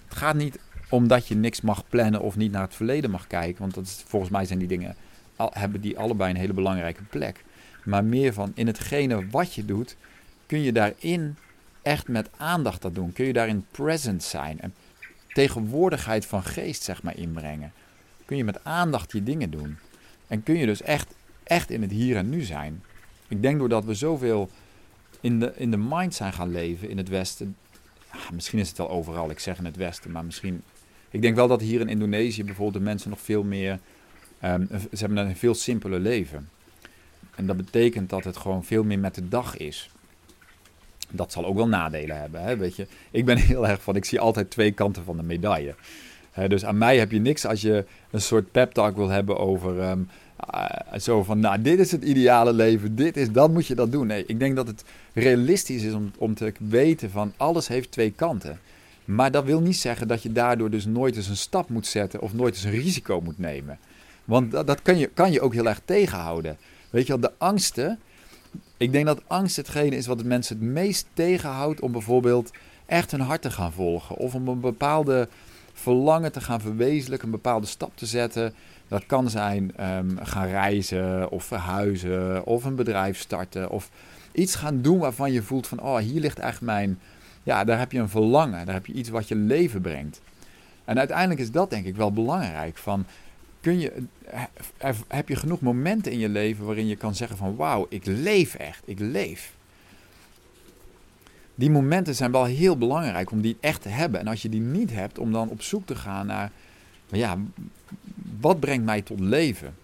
het 0.07 0.17
gaat 0.17 0.35
niet 0.35 0.59
om 0.89 1.07
dat 1.07 1.27
je 1.27 1.35
niks 1.35 1.61
mag 1.61 1.83
plannen 1.89 2.21
of 2.21 2.35
niet 2.35 2.51
naar 2.51 2.61
het 2.61 2.75
verleden 2.75 3.11
mag 3.11 3.27
kijken, 3.27 3.61
want 3.61 3.73
dat 3.73 3.83
is, 3.83 4.03
volgens 4.07 4.31
mij 4.31 4.45
zijn 4.45 4.59
die 4.59 4.67
dingen, 4.67 4.95
al, 5.35 5.49
hebben 5.53 5.81
die 5.81 5.97
allebei 5.99 6.31
een 6.31 6.39
hele 6.39 6.53
belangrijke 6.53 7.03
plek. 7.03 7.43
Maar 7.83 8.03
meer 8.03 8.33
van 8.33 8.51
in 8.55 8.67
hetgene 8.67 9.29
wat 9.29 9.53
je 9.53 9.65
doet, 9.65 9.95
kun 10.45 10.61
je 10.61 10.71
daarin 10.71 11.37
echt 11.81 12.07
met 12.07 12.29
aandacht 12.37 12.81
dat 12.81 12.95
doen. 12.95 13.13
Kun 13.13 13.25
je 13.25 13.33
daarin 13.33 13.65
present 13.71 14.23
zijn 14.23 14.61
en 14.61 14.73
tegenwoordigheid 15.33 16.25
van 16.25 16.43
geest 16.43 16.83
zeg 16.83 17.03
maar 17.03 17.17
inbrengen. 17.17 17.73
Kun 18.25 18.37
je 18.37 18.43
met 18.43 18.63
aandacht 18.63 19.11
je 19.11 19.23
dingen 19.23 19.49
doen. 19.49 19.77
En 20.27 20.43
kun 20.43 20.57
je 20.57 20.65
dus 20.65 20.81
echt, 20.81 21.13
echt 21.51 21.69
in 21.69 21.81
het 21.81 21.91
hier 21.91 22.17
en 22.17 22.29
nu 22.29 22.41
zijn. 22.41 22.83
Ik 23.27 23.41
denk 23.41 23.59
doordat 23.59 23.85
we 23.85 23.93
zoveel 23.93 24.49
in 25.21 25.39
de, 25.39 25.53
in 25.55 25.71
de 25.71 25.77
mind 25.77 26.13
zijn 26.13 26.33
gaan 26.33 26.51
leven 26.51 26.89
in 26.89 26.97
het 26.97 27.09
Westen. 27.09 27.55
misschien 28.33 28.59
is 28.59 28.67
het 28.67 28.77
wel 28.77 28.89
overal, 28.89 29.29
ik 29.29 29.39
zeg 29.39 29.57
in 29.57 29.65
het 29.65 29.75
Westen, 29.75 30.11
maar 30.11 30.25
misschien. 30.25 30.61
Ik 31.09 31.21
denk 31.21 31.35
wel 31.35 31.47
dat 31.47 31.61
hier 31.61 31.79
in 31.79 31.89
Indonesië 31.89 32.43
bijvoorbeeld 32.43 32.83
de 32.83 32.89
mensen 32.89 33.09
nog 33.09 33.21
veel 33.21 33.43
meer. 33.43 33.79
Um, 34.43 34.67
ze 34.69 35.05
hebben 35.05 35.17
een 35.17 35.35
veel 35.35 35.53
simpeler 35.53 35.99
leven. 35.99 36.49
En 37.35 37.45
dat 37.45 37.57
betekent 37.57 38.09
dat 38.09 38.23
het 38.23 38.37
gewoon 38.37 38.63
veel 38.63 38.83
meer 38.83 38.99
met 38.99 39.15
de 39.15 39.27
dag 39.27 39.57
is 39.57 39.89
dat 41.11 41.31
zal 41.31 41.45
ook 41.45 41.55
wel 41.55 41.67
nadelen 41.67 42.19
hebben. 42.19 42.43
Hè? 42.43 42.57
Weet 42.57 42.75
je, 42.75 42.87
ik 43.11 43.25
ben 43.25 43.37
heel 43.51 43.67
erg 43.67 43.81
van, 43.81 43.95
ik 43.95 44.05
zie 44.05 44.19
altijd 44.19 44.49
twee 44.49 44.71
kanten 44.71 45.03
van 45.03 45.17
de 45.17 45.23
medaille. 45.23 45.75
dus 46.47 46.65
aan 46.65 46.77
mij 46.77 46.97
heb 46.97 47.11
je 47.11 47.19
niks 47.19 47.45
als 47.45 47.61
je 47.61 47.85
een 48.11 48.21
soort 48.21 48.51
pep 48.51 48.71
talk 48.71 48.95
wil 48.95 49.09
hebben 49.09 49.37
over 49.37 49.89
um, 49.89 50.09
uh, 50.53 50.99
zo 50.99 51.23
van, 51.23 51.39
nou, 51.39 51.61
dit 51.61 51.79
is 51.79 51.91
het 51.91 52.03
ideale 52.03 52.53
leven, 52.53 52.95
dit 52.95 53.17
is, 53.17 53.31
dan 53.31 53.51
moet 53.51 53.67
je 53.67 53.75
dat 53.75 53.91
doen. 53.91 54.07
Nee, 54.07 54.23
ik 54.25 54.39
denk 54.39 54.55
dat 54.55 54.67
het 54.67 54.83
realistisch 55.13 55.83
is 55.83 55.93
om, 55.93 56.11
om 56.17 56.35
te 56.35 56.53
weten 56.59 57.11
van, 57.11 57.33
alles 57.37 57.67
heeft 57.67 57.91
twee 57.91 58.11
kanten. 58.11 58.59
Maar 59.05 59.31
dat 59.31 59.43
wil 59.43 59.61
niet 59.61 59.77
zeggen 59.77 60.07
dat 60.07 60.23
je 60.23 60.31
daardoor 60.31 60.69
dus 60.69 60.85
nooit 60.85 61.15
eens 61.15 61.27
een 61.27 61.37
stap 61.37 61.69
moet 61.69 61.87
zetten 61.87 62.21
of 62.21 62.33
nooit 62.33 62.53
eens 62.53 62.63
een 62.63 62.71
risico 62.71 63.21
moet 63.21 63.39
nemen. 63.39 63.79
Want 64.25 64.51
dat, 64.51 64.67
dat 64.67 64.81
kan, 64.81 64.97
je, 64.97 65.07
kan 65.07 65.31
je 65.31 65.41
ook 65.41 65.53
heel 65.53 65.67
erg 65.67 65.81
tegenhouden. 65.85 66.57
Weet 66.89 67.07
je 67.07 67.11
wel, 67.11 67.21
de 67.21 67.31
angsten, 67.37 67.99
ik 68.77 68.91
denk 68.91 69.05
dat 69.05 69.21
angst 69.27 69.55
hetgene 69.55 69.95
is 69.95 70.05
wat 70.05 70.23
mensen 70.23 70.57
het 70.57 70.65
meest 70.65 71.07
tegenhoudt 71.13 71.81
om 71.81 71.91
bijvoorbeeld 71.91 72.51
echt 72.85 73.11
hun 73.11 73.21
hart 73.21 73.41
te 73.41 73.51
gaan 73.51 73.71
volgen. 73.71 74.15
Of 74.15 74.35
om 74.35 74.47
een 74.47 74.59
bepaalde 74.59 75.27
verlangen 75.73 76.31
te 76.31 76.41
gaan 76.41 76.61
verwezenlijken, 76.61 77.27
een 77.27 77.33
bepaalde 77.33 77.67
stap 77.67 77.91
te 77.95 78.05
zetten. 78.05 78.53
Dat 78.91 79.05
kan 79.05 79.29
zijn 79.29 79.73
um, 79.87 80.17
gaan 80.21 80.47
reizen 80.47 81.29
of 81.29 81.43
verhuizen 81.43 82.45
of 82.45 82.63
een 82.63 82.75
bedrijf 82.75 83.19
starten 83.19 83.69
of 83.69 83.89
iets 84.31 84.55
gaan 84.55 84.81
doen 84.81 84.99
waarvan 84.99 85.31
je 85.31 85.41
voelt 85.41 85.67
van 85.67 85.81
oh 85.81 85.97
hier 85.97 86.21
ligt 86.21 86.39
echt 86.39 86.61
mijn, 86.61 86.99
ja 87.43 87.63
daar 87.63 87.79
heb 87.79 87.91
je 87.91 87.99
een 87.99 88.09
verlangen, 88.09 88.65
daar 88.65 88.75
heb 88.75 88.85
je 88.85 88.93
iets 88.93 89.09
wat 89.09 89.27
je 89.27 89.35
leven 89.35 89.81
brengt. 89.81 90.21
En 90.85 90.97
uiteindelijk 90.97 91.39
is 91.39 91.51
dat 91.51 91.69
denk 91.69 91.85
ik 91.85 91.95
wel 91.95 92.11
belangrijk. 92.11 92.77
Van, 92.77 93.05
kun 93.61 93.79
je, 93.79 93.93
heb 95.07 95.27
je 95.27 95.35
genoeg 95.35 95.61
momenten 95.61 96.11
in 96.11 96.19
je 96.19 96.29
leven 96.29 96.65
waarin 96.65 96.87
je 96.87 96.95
kan 96.95 97.15
zeggen 97.15 97.37
van 97.37 97.55
wauw, 97.55 97.85
ik 97.89 98.05
leef 98.05 98.55
echt, 98.55 98.81
ik 98.85 98.99
leef. 98.99 99.53
Die 101.55 101.69
momenten 101.69 102.15
zijn 102.15 102.31
wel 102.31 102.45
heel 102.45 102.77
belangrijk 102.77 103.31
om 103.31 103.41
die 103.41 103.57
echt 103.59 103.81
te 103.81 103.89
hebben. 103.89 104.19
En 104.19 104.27
als 104.27 104.41
je 104.41 104.49
die 104.49 104.61
niet 104.61 104.91
hebt, 104.93 105.19
om 105.19 105.31
dan 105.31 105.49
op 105.49 105.61
zoek 105.61 105.85
te 105.85 105.95
gaan 105.95 106.25
naar, 106.25 106.51
ja, 107.11 107.37
wat 108.39 108.59
brengt 108.59 108.85
mij 108.85 109.01
tot 109.01 109.19
leven? 109.19 109.75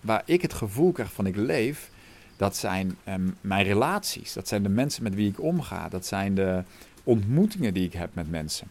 Waar 0.00 0.22
ik 0.24 0.42
het 0.42 0.52
gevoel 0.52 0.92
krijg 0.92 1.12
van 1.12 1.26
ik 1.26 1.36
leef, 1.36 1.90
dat 2.36 2.56
zijn 2.56 2.96
ehm, 3.04 3.28
mijn 3.40 3.64
relaties. 3.64 4.32
Dat 4.32 4.48
zijn 4.48 4.62
de 4.62 4.68
mensen 4.68 5.02
met 5.02 5.14
wie 5.14 5.28
ik 5.28 5.42
omga. 5.42 5.88
Dat 5.88 6.06
zijn 6.06 6.34
de 6.34 6.62
ontmoetingen 7.04 7.74
die 7.74 7.84
ik 7.84 7.92
heb 7.92 8.14
met 8.14 8.30
mensen. 8.30 8.66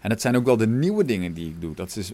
En 0.00 0.08
dat 0.08 0.20
zijn 0.20 0.36
ook 0.36 0.44
wel 0.44 0.56
de 0.56 0.66
nieuwe 0.66 1.04
dingen 1.04 1.32
die 1.32 1.48
ik 1.48 1.60
doe. 1.60 1.74
Dat 1.74 1.96
is 1.96 2.12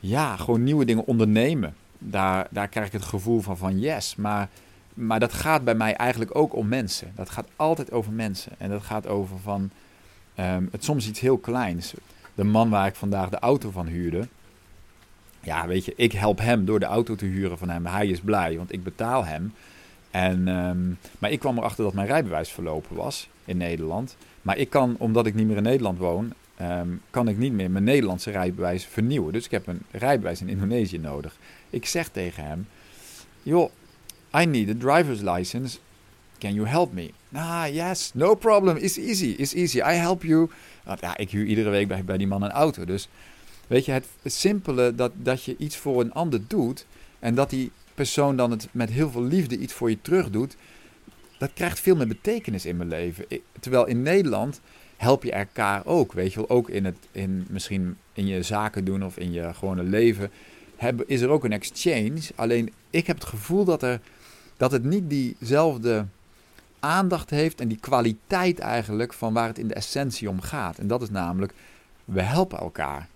ja, 0.00 0.36
gewoon 0.36 0.62
nieuwe 0.62 0.84
dingen 0.84 1.06
ondernemen. 1.06 1.74
Daar, 1.98 2.46
daar 2.50 2.68
krijg 2.68 2.86
ik 2.86 2.92
het 2.92 3.02
gevoel 3.02 3.40
van 3.40 3.56
van 3.56 3.80
yes. 3.80 4.16
Maar, 4.16 4.48
maar 4.94 5.20
dat 5.20 5.32
gaat 5.32 5.64
bij 5.64 5.74
mij 5.74 5.94
eigenlijk 5.94 6.36
ook 6.36 6.54
om 6.54 6.68
mensen. 6.68 7.12
Dat 7.14 7.30
gaat 7.30 7.48
altijd 7.56 7.92
over 7.92 8.12
mensen. 8.12 8.52
En 8.58 8.70
dat 8.70 8.82
gaat 8.82 9.06
over 9.06 9.38
van 9.38 9.70
um, 10.40 10.68
het 10.72 10.84
soms 10.84 11.08
iets 11.08 11.20
heel 11.20 11.38
kleins. 11.38 11.94
De 12.34 12.44
man 12.44 12.70
waar 12.70 12.86
ik 12.86 12.94
vandaag 12.94 13.28
de 13.28 13.38
auto 13.38 13.70
van 13.70 13.86
huurde. 13.86 14.28
Ja, 15.40 15.66
weet 15.66 15.84
je, 15.84 15.92
ik 15.96 16.12
help 16.12 16.38
hem 16.38 16.64
door 16.64 16.80
de 16.80 16.86
auto 16.86 17.14
te 17.14 17.24
huren 17.24 17.58
van 17.58 17.68
hem. 17.68 17.86
Hij 17.86 18.06
is 18.06 18.20
blij, 18.20 18.56
want 18.56 18.72
ik 18.72 18.84
betaal 18.84 19.24
hem. 19.24 19.54
En, 20.10 20.48
ehm, 20.48 20.88
maar 21.18 21.30
ik 21.30 21.38
kwam 21.38 21.58
erachter 21.58 21.84
dat 21.84 21.94
mijn 21.94 22.06
rijbewijs 22.06 22.50
verlopen 22.50 22.96
was 22.96 23.28
in 23.44 23.56
Nederland. 23.56 24.16
Maar 24.42 24.58
ik 24.58 24.70
kan, 24.70 24.96
omdat 24.98 25.26
ik 25.26 25.34
niet 25.34 25.46
meer 25.46 25.56
in 25.56 25.62
Nederland 25.62 25.98
woon, 25.98 26.32
Ehm, 26.56 26.88
kan 27.10 27.28
ik 27.28 27.38
niet 27.38 27.52
meer 27.52 27.70
mijn 27.70 27.84
Nederlandse 27.84 28.30
rijbewijs 28.30 28.84
vernieuwen. 28.84 29.32
Dus 29.32 29.44
ik 29.44 29.50
heb 29.50 29.66
een 29.66 29.82
rijbewijs 29.90 30.40
in 30.40 30.48
Indonesië 30.48 30.98
nodig. 30.98 31.36
Ik 31.70 31.86
zeg 31.86 32.08
tegen 32.08 32.44
hem: 32.44 32.66
Joh, 33.42 33.70
I 34.40 34.44
need 34.46 34.68
a 34.68 34.74
driver's 34.78 35.20
license. 35.20 35.78
Can 36.38 36.54
you 36.54 36.68
help 36.68 36.92
me? 36.92 37.10
Ah, 37.32 37.66
yes, 37.66 38.10
no 38.14 38.34
problem. 38.34 38.76
It's 38.76 38.98
easy. 38.98 39.34
It's 39.38 39.54
easy. 39.54 39.78
I 39.78 39.92
help 39.92 40.22
you. 40.22 40.50
Nou, 40.84 40.98
ja, 41.00 41.16
ik 41.16 41.30
huur 41.30 41.44
iedere 41.44 41.70
week 41.70 41.88
bij, 41.88 42.04
bij 42.04 42.18
die 42.18 42.26
man 42.26 42.42
een 42.42 42.50
auto. 42.50 42.84
Dus 42.84 43.08
weet 43.66 43.84
je, 43.84 43.92
het, 43.92 44.06
simpele 44.24 44.94
dat, 44.94 45.12
dat 45.14 45.44
je 45.44 45.56
iets 45.58 45.76
voor 45.76 46.00
een 46.00 46.12
ander 46.12 46.40
doet. 46.48 46.86
En 47.18 47.34
dat 47.34 47.50
die 47.50 47.70
persoon 47.94 48.36
dan 48.36 48.50
het 48.50 48.68
met 48.70 48.90
heel 48.90 49.10
veel 49.10 49.22
liefde 49.22 49.58
iets 49.58 49.72
voor 49.72 49.90
je 49.90 50.02
terug 50.02 50.30
doet. 50.30 50.56
Dat 51.38 51.50
krijgt 51.54 51.80
veel 51.80 51.96
meer 51.96 52.08
betekenis 52.08 52.66
in 52.66 52.76
mijn 52.76 52.88
leven. 52.88 53.24
terwijl 53.60 53.86
in 53.86 54.02
Nederland 54.02 54.60
help 54.96 55.22
je 55.22 55.32
elkaar 55.32 55.86
ook. 55.86 56.12
Weet 56.12 56.32
je 56.32 56.38
wel, 56.38 56.56
ook 56.56 56.68
in 56.68 56.84
het, 56.84 56.96
in, 57.12 57.46
misschien 57.48 57.96
in 58.12 58.26
je 58.26 58.42
zaken 58.42 58.84
doen 58.84 59.04
of 59.04 59.16
in 59.16 59.32
je 59.32 59.54
gewone 59.54 59.82
leven. 59.82 60.30
Heb, 60.76 61.04
is 61.06 61.20
er 61.20 61.28
ook 61.28 61.44
een 61.44 61.52
exchange. 61.52 62.20
Alleen 62.34 62.72
ik 62.90 63.06
heb 63.06 63.16
het 63.16 63.28
gevoel 63.28 63.64
dat, 63.64 63.82
er, 63.82 64.00
dat 64.56 64.72
het 64.72 64.84
niet 64.84 65.10
diezelfde 65.10 66.06
aandacht 66.84 67.30
heeft 67.30 67.60
en 67.60 67.68
die 67.68 67.78
kwaliteit 67.80 68.58
eigenlijk 68.58 69.12
van 69.12 69.32
waar 69.32 69.46
het 69.46 69.58
in 69.58 69.68
de 69.68 69.74
essentie 69.74 70.28
om 70.28 70.40
gaat. 70.40 70.78
En 70.78 70.86
dat 70.86 71.02
is 71.02 71.10
namelijk, 71.10 71.54
we 72.04 72.22
helpen 72.22 72.58
elkaar. 72.58 73.08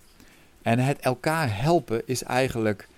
En 0.62 0.78
het 0.78 0.98
elkaar 0.98 1.60
helpen 1.60 2.02
is 2.06 2.22
eigenlijk, 2.22 2.88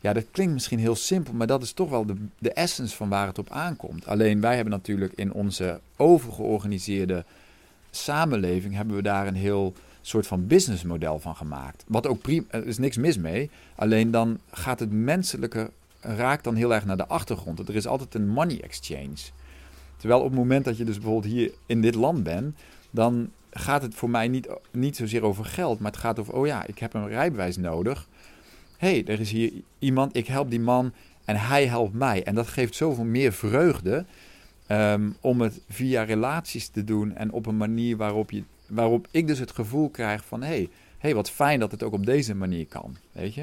ja, 0.00 0.12
dat 0.12 0.24
klinkt 0.30 0.52
misschien 0.52 0.78
heel 0.78 0.96
simpel, 0.96 1.34
maar 1.34 1.46
dat 1.46 1.62
is 1.62 1.72
toch 1.72 1.90
wel 1.90 2.06
de, 2.06 2.14
de 2.38 2.52
essence 2.52 2.96
van 2.96 3.08
waar 3.08 3.26
het 3.26 3.38
op 3.38 3.50
aankomt. 3.50 4.06
Alleen 4.06 4.40
wij 4.40 4.54
hebben 4.54 4.72
natuurlijk 4.72 5.12
in 5.12 5.32
onze 5.32 5.80
overgeorganiseerde 5.96 7.24
samenleving 7.90 8.74
hebben 8.74 8.96
we 8.96 9.02
daar 9.02 9.26
een 9.26 9.34
heel 9.34 9.74
soort 10.00 10.26
van 10.26 10.46
businessmodel 10.46 11.18
van 11.18 11.36
gemaakt. 11.36 11.84
Wat 11.86 12.06
ook 12.06 12.20
prima, 12.20 12.44
er 12.50 12.66
is 12.66 12.78
niks 12.78 12.96
mis 12.96 13.18
mee. 13.18 13.50
Alleen 13.74 14.10
dan 14.10 14.38
gaat 14.50 14.80
het 14.80 14.92
menselijke 14.92 15.70
raakt 16.00 16.44
dan 16.44 16.54
heel 16.54 16.74
erg 16.74 16.84
naar 16.84 16.96
de 16.96 17.06
achtergrond. 17.06 17.68
Er 17.68 17.76
is 17.76 17.86
altijd 17.86 18.14
een 18.14 18.28
money 18.28 18.60
exchange. 18.60 19.16
Terwijl 19.98 20.20
op 20.20 20.26
het 20.26 20.38
moment 20.38 20.64
dat 20.64 20.76
je 20.76 20.84
dus 20.84 20.98
bijvoorbeeld 20.98 21.32
hier 21.32 21.52
in 21.66 21.80
dit 21.80 21.94
land 21.94 22.22
bent, 22.22 22.56
dan 22.90 23.30
gaat 23.50 23.82
het 23.82 23.94
voor 23.94 24.10
mij 24.10 24.28
niet, 24.28 24.48
niet 24.70 24.96
zozeer 24.96 25.22
over 25.22 25.44
geld, 25.44 25.80
maar 25.80 25.90
het 25.90 26.00
gaat 26.00 26.18
over, 26.18 26.34
oh 26.34 26.46
ja, 26.46 26.66
ik 26.66 26.78
heb 26.78 26.94
een 26.94 27.08
rijbewijs 27.08 27.56
nodig. 27.56 28.08
Hé, 28.76 28.90
hey, 28.90 29.04
er 29.06 29.20
is 29.20 29.30
hier 29.30 29.52
iemand, 29.78 30.16
ik 30.16 30.26
help 30.26 30.50
die 30.50 30.60
man 30.60 30.92
en 31.24 31.36
hij 31.36 31.66
helpt 31.66 31.94
mij. 31.94 32.24
En 32.24 32.34
dat 32.34 32.46
geeft 32.46 32.74
zoveel 32.74 33.04
meer 33.04 33.32
vreugde 33.32 34.04
Ehm, 34.68 35.10
om 35.20 35.40
het 35.40 35.60
via 35.68 36.02
relaties 36.02 36.68
te 36.68 36.84
doen 36.84 37.14
en 37.14 37.32
op 37.32 37.46
een 37.46 37.56
manier 37.56 37.96
waarop, 37.96 38.30
je, 38.30 38.42
waarop 38.66 39.06
ik 39.10 39.26
dus 39.26 39.38
het 39.38 39.50
gevoel 39.50 39.88
krijg 39.88 40.24
van... 40.24 40.42
hé, 40.42 40.48
hey, 40.48 40.68
hey, 40.98 41.14
wat 41.14 41.30
fijn 41.30 41.60
dat 41.60 41.70
het 41.70 41.82
ook 41.82 41.92
op 41.92 42.06
deze 42.06 42.34
manier 42.34 42.66
kan, 42.66 42.96
weet 43.12 43.34
je? 43.34 43.40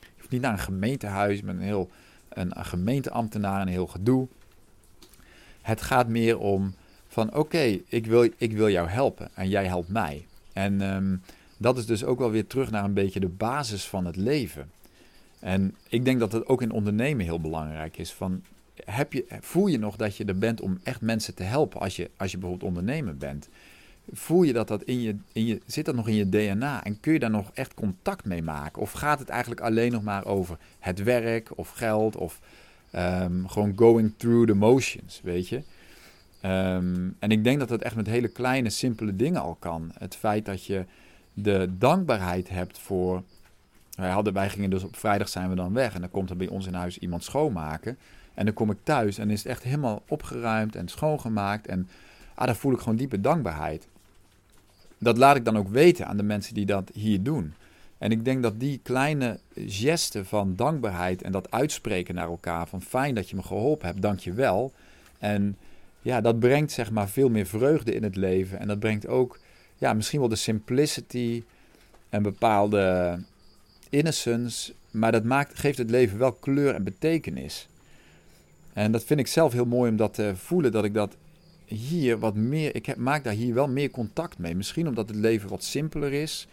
Je 0.00 0.06
hoeft 0.16 0.30
niet 0.30 0.40
naar 0.40 0.52
een 0.52 0.58
gemeentehuis 0.58 1.42
met 1.42 1.54
een 1.54 1.62
heel 1.62 1.90
een, 2.28 2.52
gemeenteambtenaar 2.56 3.60
en 3.60 3.66
heel 3.66 3.86
gedoe. 3.86 4.28
Het 5.68 5.82
gaat 5.82 6.08
meer 6.08 6.38
om 6.38 6.74
van 7.08 7.34
oké, 7.34 7.78
ik, 7.88 8.06
wil, 8.06 8.28
ik 8.36 8.52
wil 8.52 8.68
jou 8.68 8.88
helpen 8.88 9.28
en 9.34 9.48
jij 9.48 9.66
helpt 9.66 9.88
mij. 9.88 10.26
En 10.52 10.80
ehm, 10.80 11.16
dat 11.56 11.78
is 11.78 11.86
dus 11.86 12.04
ook 12.04 12.18
wel 12.18 12.30
weer 12.30 12.46
terug 12.46 12.70
naar 12.70 12.84
een 12.84 12.92
beetje 12.92 13.20
de 13.20 13.28
basis 13.28 13.84
van 13.84 14.06
het 14.06 14.16
leven. 14.16 14.70
En 15.38 15.74
ik 15.88 16.04
denk 16.04 16.20
dat 16.20 16.32
het 16.32 16.46
ook 16.46 16.62
in 16.62 16.70
ondernemen 16.70 17.24
heel 17.24 17.40
belangrijk 17.40 17.98
is. 17.98 18.12
Van 18.12 18.42
heb 18.84 19.12
je, 19.12 19.24
voel 19.40 19.66
je 19.66 19.78
nog 19.78 19.96
dat 19.96 20.16
je 20.16 20.24
er 20.24 20.38
bent 20.38 20.60
om 20.60 20.78
echt 20.82 21.00
mensen 21.00 21.34
te 21.34 21.42
helpen 21.42 21.80
als 21.80 21.96
je, 21.96 22.10
als 22.16 22.30
je 22.30 22.38
bijvoorbeeld 22.38 22.68
ondernemer 22.68 23.16
bent? 23.16 23.48
Voel 24.12 24.42
je 24.42 24.52
dat 24.52 24.68
dat 24.68 24.82
in 24.82 25.00
je, 25.00 25.16
in 25.32 25.46
je, 25.46 25.60
zit 25.66 25.84
dat 25.84 25.94
nog 25.94 26.08
in 26.08 26.14
je 26.14 26.28
DNA 26.28 26.84
en 26.84 27.00
kun 27.00 27.12
je 27.12 27.18
daar 27.18 27.30
nog 27.30 27.50
echt 27.54 27.74
contact 27.74 28.24
mee 28.24 28.42
maken? 28.42 28.82
Of 28.82 28.92
gaat 28.92 29.18
het 29.18 29.28
eigenlijk 29.28 29.60
alleen 29.60 29.92
nog 29.92 30.02
maar 30.02 30.24
over 30.24 30.58
het 30.78 31.02
werk 31.02 31.50
of 31.54 31.70
geld 31.70 32.16
of 32.16 32.40
ehm, 32.90 33.46
gewoon 33.46 33.72
going 33.76 34.12
through 34.16 34.46
the 34.46 34.54
motions, 34.54 35.20
weet 35.22 35.48
je? 35.48 35.62
Ehm, 36.40 37.08
en 37.18 37.30
ik 37.30 37.44
denk 37.44 37.58
dat 37.58 37.68
dat 37.68 37.82
echt 37.82 37.96
met 37.96 38.06
hele 38.06 38.28
kleine, 38.28 38.70
simpele 38.70 39.16
dingen 39.16 39.42
al 39.42 39.56
kan. 39.58 39.90
Het 39.98 40.16
feit 40.16 40.44
dat 40.44 40.64
je 40.64 40.84
de 41.32 41.68
dankbaarheid 41.78 42.48
hebt 42.48 42.78
voor. 42.78 43.22
Wij, 43.94 44.10
hadden, 44.10 44.32
wij 44.32 44.50
gingen 44.50 44.70
dus 44.70 44.84
op 44.84 44.96
vrijdag 44.96 45.28
zijn 45.28 45.48
we 45.48 45.54
dan 45.54 45.72
weg 45.72 45.94
en 45.94 46.00
dan 46.00 46.10
komt 46.10 46.30
er 46.30 46.36
bij 46.36 46.48
ons 46.48 46.66
in 46.66 46.74
huis 46.74 46.98
iemand 46.98 47.24
schoonmaken. 47.24 47.98
En 48.34 48.44
dan 48.44 48.54
kom 48.54 48.70
ik 48.70 48.78
thuis 48.82 49.18
en 49.18 49.30
is 49.30 49.42
het 49.42 49.52
echt 49.52 49.62
helemaal 49.62 50.02
opgeruimd 50.08 50.76
en 50.76 50.88
schoongemaakt. 50.88 51.66
En 51.66 51.88
ah, 52.34 52.46
daar 52.46 52.56
voel 52.56 52.72
ik 52.72 52.78
gewoon 52.78 52.96
diepe 52.96 53.20
dankbaarheid. 53.20 53.88
Dat 54.98 55.18
laat 55.18 55.36
ik 55.36 55.44
dan 55.44 55.56
ook 55.56 55.68
weten 55.68 56.06
aan 56.06 56.16
de 56.16 56.22
mensen 56.22 56.54
die 56.54 56.66
dat 56.66 56.90
hier 56.94 57.22
doen. 57.22 57.54
En 57.98 58.10
ik 58.10 58.24
denk 58.24 58.42
dat 58.42 58.60
die 58.60 58.80
kleine 58.82 59.38
gesten 59.54 60.26
van 60.26 60.56
dankbaarheid 60.56 61.22
en 61.22 61.32
dat 61.32 61.50
uitspreken 61.50 62.14
naar 62.14 62.28
elkaar 62.28 62.68
van 62.68 62.82
fijn 62.82 63.14
dat 63.14 63.30
je 63.30 63.36
me 63.36 63.42
geholpen 63.42 63.86
hebt, 63.86 64.02
dank 64.02 64.18
je 64.18 64.32
wel. 64.32 64.72
En 65.18 65.56
ja, 66.02 66.20
dat 66.20 66.38
brengt 66.38 66.72
zeg 66.72 66.90
maar 66.90 67.08
veel 67.08 67.28
meer 67.28 67.46
vreugde 67.46 67.94
in 67.94 68.02
het 68.02 68.16
leven. 68.16 68.58
En 68.58 68.68
dat 68.68 68.78
brengt 68.78 69.06
ook 69.06 69.38
ja, 69.76 69.92
misschien 69.92 70.20
wel 70.20 70.28
de 70.28 70.36
simplicity 70.36 71.42
en 72.08 72.22
bepaalde 72.22 73.18
innocence. 73.88 74.72
Maar 74.90 75.12
dat 75.12 75.24
maakt, 75.24 75.58
geeft 75.58 75.78
het 75.78 75.90
leven 75.90 76.18
wel 76.18 76.32
kleur 76.32 76.74
en 76.74 76.84
betekenis. 76.84 77.68
En 78.72 78.92
dat 78.92 79.04
vind 79.04 79.20
ik 79.20 79.26
zelf 79.26 79.52
heel 79.52 79.66
mooi 79.66 79.90
om 79.90 79.96
dat 79.96 80.14
te 80.14 80.32
voelen, 80.36 80.72
dat 80.72 80.84
ik 80.84 80.94
dat 80.94 81.16
hier 81.64 82.18
wat 82.18 82.34
meer, 82.34 82.74
ik 82.74 82.86
heb, 82.86 82.96
maak 82.96 83.24
daar 83.24 83.32
hier 83.32 83.54
wel 83.54 83.68
meer 83.68 83.90
contact 83.90 84.38
mee. 84.38 84.54
Misschien 84.54 84.88
omdat 84.88 85.08
het 85.08 85.16
leven 85.16 85.48
wat 85.48 85.64
simpeler 85.64 86.12
is 86.12 86.48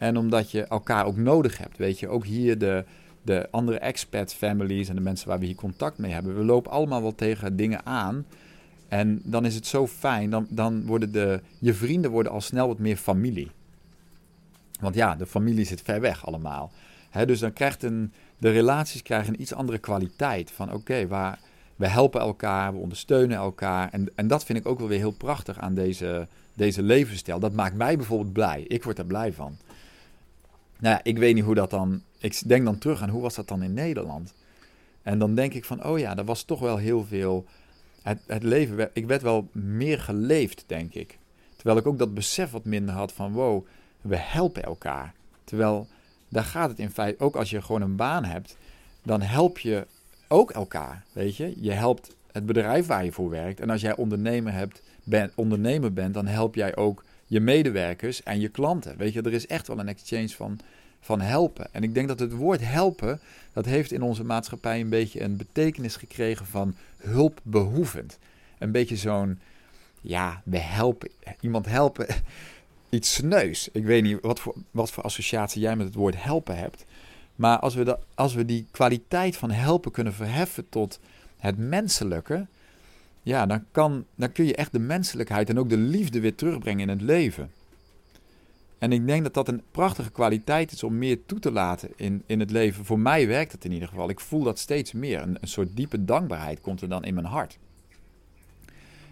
en 0.00 0.16
omdat 0.16 0.50
je 0.50 0.62
elkaar 0.64 1.06
ook 1.06 1.16
nodig 1.16 1.58
hebt. 1.58 1.76
Weet 1.76 1.98
je, 1.98 2.08
ook 2.08 2.24
hier 2.24 2.58
de, 2.58 2.84
de 3.22 3.48
andere 3.50 3.78
expat 3.78 4.34
families 4.34 4.88
en 4.88 4.94
de 4.94 5.00
mensen 5.00 5.28
waar 5.28 5.38
we 5.38 5.46
hier 5.46 5.54
contact 5.54 5.98
mee 5.98 6.12
hebben. 6.12 6.36
We 6.36 6.44
lopen 6.44 6.70
allemaal 6.70 7.02
wel 7.02 7.14
tegen 7.14 7.56
dingen 7.56 7.86
aan. 7.86 8.26
En 8.88 9.20
dan 9.24 9.44
is 9.44 9.54
het 9.54 9.66
zo 9.66 9.86
fijn, 9.86 10.30
dan, 10.30 10.46
dan 10.48 10.86
worden 10.86 11.12
de, 11.12 11.40
je 11.58 11.74
vrienden 11.74 12.10
worden 12.10 12.32
al 12.32 12.40
snel 12.40 12.66
wat 12.66 12.78
meer 12.78 12.96
familie. 12.96 13.50
Want 14.80 14.94
ja, 14.94 15.14
de 15.14 15.26
familie 15.26 15.64
zit 15.64 15.82
ver 15.82 16.00
weg 16.00 16.26
allemaal. 16.26 16.70
dus 17.26 17.38
dan 17.38 17.52
krijgt 17.52 17.82
een, 17.82 18.12
de 18.38 18.50
relaties 18.50 19.02
krijgen 19.02 19.34
een 19.34 19.40
iets 19.40 19.54
andere 19.54 19.78
kwaliteit. 19.78 20.50
Van 20.50 20.72
oké, 20.72 21.06
waar 21.06 21.38
we 21.76 21.86
helpen 21.86 22.20
elkaar, 22.20 22.72
we 22.72 22.78
ondersteunen 22.78 23.36
elkaar. 23.36 23.88
En, 23.92 24.08
en 24.14 24.28
dat 24.28 24.44
vind 24.44 24.58
ik 24.58 24.66
ook 24.66 24.78
wel 24.78 24.88
weer 24.88 24.98
heel 24.98 25.10
prachtig 25.10 25.58
aan 25.58 25.74
deze, 25.74 26.28
deze 26.54 26.82
levensstijl. 26.82 27.38
Dat 27.38 27.52
maakt 27.52 27.76
mij 27.76 27.96
bijvoorbeeld 27.96 28.32
blij. 28.32 28.64
Ik 28.68 28.84
word 28.84 28.98
er 28.98 29.06
blij 29.06 29.32
van. 29.32 29.56
Nou 30.80 30.94
ja, 30.94 31.00
ik 31.02 31.18
weet 31.18 31.34
niet 31.34 31.44
hoe 31.44 31.54
dat 31.54 31.70
dan. 31.70 32.02
Ik 32.18 32.48
denk 32.48 32.64
dan 32.64 32.78
terug 32.78 33.02
aan 33.02 33.08
hoe 33.08 33.22
was 33.22 33.34
dat 33.34 33.48
dan 33.48 33.62
in 33.62 33.74
Nederland. 33.74 34.34
En 35.02 35.18
dan 35.18 35.34
denk 35.34 35.54
ik 35.54 35.64
van, 35.64 35.84
oh 35.84 35.98
ja, 35.98 36.16
er 36.16 36.24
was 36.24 36.42
toch 36.42 36.60
wel 36.60 36.76
heel 36.76 37.04
veel. 37.04 37.44
Het, 38.02 38.42
leven, 38.42 38.90
ik 38.92 39.06
werd 39.06 39.22
wel 39.22 39.48
meer 39.52 40.00
geleefd, 40.00 40.64
denk 40.66 40.94
ik. 40.94 41.18
Terwijl 41.56 41.78
ik 41.78 41.86
ook 41.86 41.98
dat 41.98 42.14
besef 42.14 42.50
wat 42.50 42.64
minder 42.64 42.94
had 42.94 43.12
van, 43.12 43.32
wow, 43.32 43.66
we 44.00 44.16
helpen 44.16 44.62
elkaar. 44.62 45.14
Terwijl 45.44 45.86
daar 46.28 46.44
gaat 46.44 46.68
het 46.70 46.78
in 46.78 46.90
feite, 46.90 47.24
ook 47.24 47.36
als 47.36 47.50
je 47.50 47.62
gewoon 47.62 47.82
een 47.82 47.96
baan 47.96 48.24
hebt, 48.24 48.56
dan 49.02 49.20
help 49.20 49.58
je 49.58 49.86
ook 50.28 50.50
elkaar, 50.50 51.04
weet 51.12 51.36
je. 51.36 51.54
Je 51.56 51.72
helpt 51.72 52.16
het 52.32 52.46
bedrijf 52.46 52.86
waar 52.86 53.04
je 53.04 53.12
voor 53.12 53.30
werkt. 53.30 53.60
En 53.60 53.70
als 53.70 53.80
jij 53.80 53.96
ondernemer, 53.96 54.52
hebt, 54.52 54.82
ondernemer 55.34 55.92
bent, 55.92 56.14
dan 56.14 56.26
help 56.26 56.54
jij 56.54 56.76
ook 56.76 57.04
je 57.30 57.40
medewerkers 57.40 58.22
en 58.22 58.40
je 58.40 58.48
klanten. 58.48 58.96
Weet 58.96 59.12
je, 59.12 59.22
er 59.22 59.32
is 59.32 59.46
echt 59.46 59.66
wel 59.66 59.78
een 59.78 59.88
exchange 59.88 60.28
van, 60.28 60.58
van 61.00 61.20
helpen. 61.20 61.68
En 61.72 61.82
ik 61.82 61.94
denk 61.94 62.08
dat 62.08 62.18
het 62.18 62.32
woord 62.32 62.60
helpen, 62.60 63.20
dat 63.52 63.64
heeft 63.64 63.92
in 63.92 64.02
onze 64.02 64.24
maatschappij 64.24 64.80
een 64.80 64.88
beetje 64.88 65.22
een 65.22 65.36
betekenis 65.36 65.96
gekregen 65.96 66.46
van 66.46 66.74
hulpbehoevend. 66.96 68.18
Een 68.58 68.72
beetje 68.72 68.96
zo'n, 68.96 69.38
ja, 70.00 70.42
we 70.44 70.58
helpen, 70.58 71.10
iemand 71.40 71.66
helpen, 71.66 72.06
iets 72.88 73.14
sneus. 73.14 73.68
Ik 73.72 73.84
weet 73.84 74.02
niet 74.02 74.20
wat 74.20 74.40
voor, 74.40 74.54
wat 74.70 74.90
voor 74.90 75.02
associatie 75.02 75.60
jij 75.62 75.76
met 75.76 75.86
het 75.86 75.94
woord 75.94 76.22
helpen 76.22 76.56
hebt. 76.56 76.84
Maar 77.36 77.58
als 77.58 77.74
we, 77.74 77.84
dat, 77.84 78.00
als 78.14 78.34
we 78.34 78.44
die 78.44 78.66
kwaliteit 78.70 79.36
van 79.36 79.50
helpen 79.50 79.92
kunnen 79.92 80.14
verheffen 80.14 80.68
tot 80.68 81.00
het 81.38 81.58
menselijke, 81.58 82.46
ja, 83.22 83.46
dan, 83.46 83.64
kan, 83.70 84.04
dan 84.14 84.32
kun 84.32 84.44
je 84.44 84.54
echt 84.54 84.72
de 84.72 84.78
menselijkheid 84.78 85.48
en 85.48 85.58
ook 85.58 85.68
de 85.68 85.76
liefde 85.76 86.20
weer 86.20 86.34
terugbrengen 86.34 86.80
in 86.80 86.88
het 86.88 87.02
leven. 87.02 87.50
En 88.78 88.92
ik 88.92 89.06
denk 89.06 89.22
dat 89.22 89.34
dat 89.34 89.48
een 89.48 89.62
prachtige 89.70 90.10
kwaliteit 90.10 90.72
is 90.72 90.82
om 90.82 90.98
meer 90.98 91.18
toe 91.26 91.38
te 91.38 91.52
laten 91.52 91.90
in, 91.96 92.22
in 92.26 92.40
het 92.40 92.50
leven. 92.50 92.84
Voor 92.84 92.98
mij 92.98 93.26
werkt 93.26 93.52
het 93.52 93.64
in 93.64 93.72
ieder 93.72 93.88
geval. 93.88 94.10
Ik 94.10 94.20
voel 94.20 94.42
dat 94.42 94.58
steeds 94.58 94.92
meer. 94.92 95.22
Een, 95.22 95.36
een 95.40 95.48
soort 95.48 95.76
diepe 95.76 96.04
dankbaarheid 96.04 96.60
komt 96.60 96.80
er 96.80 96.88
dan 96.88 97.04
in 97.04 97.14
mijn 97.14 97.26
hart. 97.26 97.58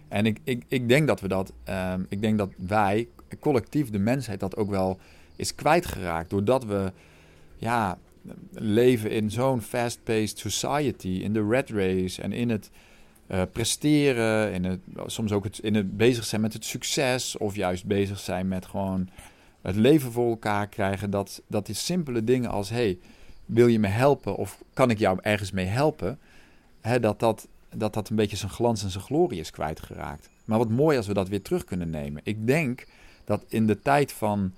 En 0.09 0.27
ik, 0.27 0.39
ik, 0.45 0.65
ik 0.69 0.89
denk 0.89 1.07
dat 1.07 1.21
we 1.21 1.29
dat, 1.29 1.53
um, 1.69 2.07
ik 2.09 2.21
denk 2.21 2.39
dat 2.39 2.51
wij, 2.57 3.09
collectief 3.41 3.91
de 3.91 3.99
mensheid, 3.99 4.41
dat 4.41 4.57
ook 4.57 4.71
wel 4.71 4.99
is 5.37 5.55
kwijtgeraakt. 5.55 6.31
Doordat 6.31 6.65
we 6.65 6.93
ja, 7.57 7.99
leven 8.51 9.11
in 9.11 9.31
zo'n 9.31 9.61
fast-paced 9.61 10.39
society, 10.39 11.09
in 11.09 11.33
de 11.33 11.47
red 11.49 11.71
race 11.71 12.23
en 12.23 12.33
in 12.33 12.51
het 12.51 12.71
uh, 13.29 13.43
presteren, 13.53 14.53
in 14.53 14.65
het, 14.65 14.81
soms 15.07 15.33
ook 15.33 15.45
het, 15.45 15.59
in 15.59 15.75
het 15.75 15.97
bezig 15.97 16.25
zijn 16.25 16.41
met 16.41 16.53
het 16.53 16.65
succes, 16.65 17.37
of 17.37 17.55
juist 17.55 17.85
bezig 17.87 18.19
zijn 18.19 18.49
met 18.49 18.67
gewoon 18.67 19.09
het 19.63 19.77
leven 19.77 20.13
voor 20.13 20.29
elkaar 20.29 20.69
krijgen. 20.69 21.11
Dat, 21.11 21.43
dat 21.47 21.67
die 21.67 21.75
simpele 21.75 22.25
dingen 22.25 22.51
als: 22.51 22.71
hey, 22.71 22.99
wil 23.47 23.67
je 23.67 23.79
me 23.79 23.87
helpen 23.87 24.37
of 24.37 24.63
kan 24.73 24.91
ik 24.91 24.99
jou 24.99 25.19
ergens 25.23 25.51
mee 25.51 25.67
helpen? 25.67 26.19
Hè, 26.81 27.01
dat, 27.01 27.21
dat, 27.21 27.49
dat 27.75 27.95
dat 27.95 28.09
een 28.09 28.17
beetje 28.17 28.37
zijn 28.37 28.51
glans 28.51 28.83
en 28.83 28.91
zijn 28.91 29.05
glorie 29.05 29.41
is 29.41 29.51
kwijtgeraakt. 29.51 30.31
Maar 30.45 30.59
wat 30.59 30.71
mooi 30.71 30.97
als 30.97 31.07
we 31.07 31.15
dat 31.15 31.29
weer 31.29 31.43
terug 31.43 31.65
kunnen 31.65 31.91
nemen. 31.91 32.21
Ik 32.25 32.47
denk 32.47 32.87
dat 33.25 33.45
in 33.49 33.67
de 33.67 33.81
tijd 33.81 34.13
van 34.13 34.53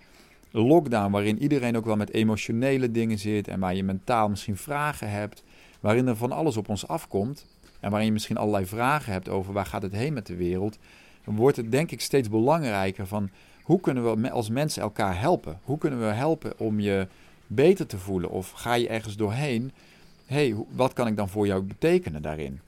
lockdown, 0.51 1.11
waarin 1.11 1.43
iedereen 1.43 1.77
ook 1.77 1.85
wel 1.85 1.97
met 1.97 2.13
emotionele 2.13 2.91
dingen 2.91 3.19
zit 3.19 3.49
en 3.49 3.61
waar 3.61 3.75
je 3.75 3.85
mentaal 3.85 4.29
misschien 4.29 4.57
vragen 4.57 5.11
hebt, 5.11 5.43
waarin 5.81 6.07
er 6.07 6.17
van 6.17 6.33
alles 6.33 6.57
op 6.57 6.69
ons 6.69 6.87
afkomt 6.87 7.47
en 7.81 7.91
waarin 7.91 8.07
je 8.07 8.13
misschien 8.13 8.37
allerlei 8.37 8.67
vragen 8.67 9.13
hebt 9.13 9.29
over 9.29 9.53
waar 9.53 9.67
gaat 9.67 9.83
het 9.83 9.93
heen 9.93 10.13
met 10.13 10.27
de 10.27 10.37
wereld, 10.37 10.79
dan 11.25 11.37
wordt 11.37 11.57
het 11.57 11.71
denk 11.71 11.91
ik 11.91 12.01
steeds 12.01 12.29
belangrijker 12.29 13.07
van 13.07 13.31
hoe 13.63 13.81
kunnen 13.81 14.21
we 14.21 14.31
als 14.31 14.49
mensen 14.49 14.83
elkaar 14.83 15.21
helpen? 15.21 15.61
Hoe 15.63 15.79
kunnen 15.79 16.01
we 16.01 16.05
helpen 16.05 16.59
om 16.59 16.81
je 16.81 17.07
beter 17.47 17.87
te 17.87 17.99
voelen? 17.99 18.31
Of 18.31 18.51
ga 18.51 18.75
je 18.75 18.89
ergens 18.89 19.17
doorheen? 19.17 19.73
hey, 20.31 20.57
wat 20.69 20.93
kan 20.93 21.07
ik 21.07 21.17
dan 21.17 21.29
voor 21.29 21.47
jou 21.47 21.63
betekenen 21.63 22.23
daarin? 22.23 22.61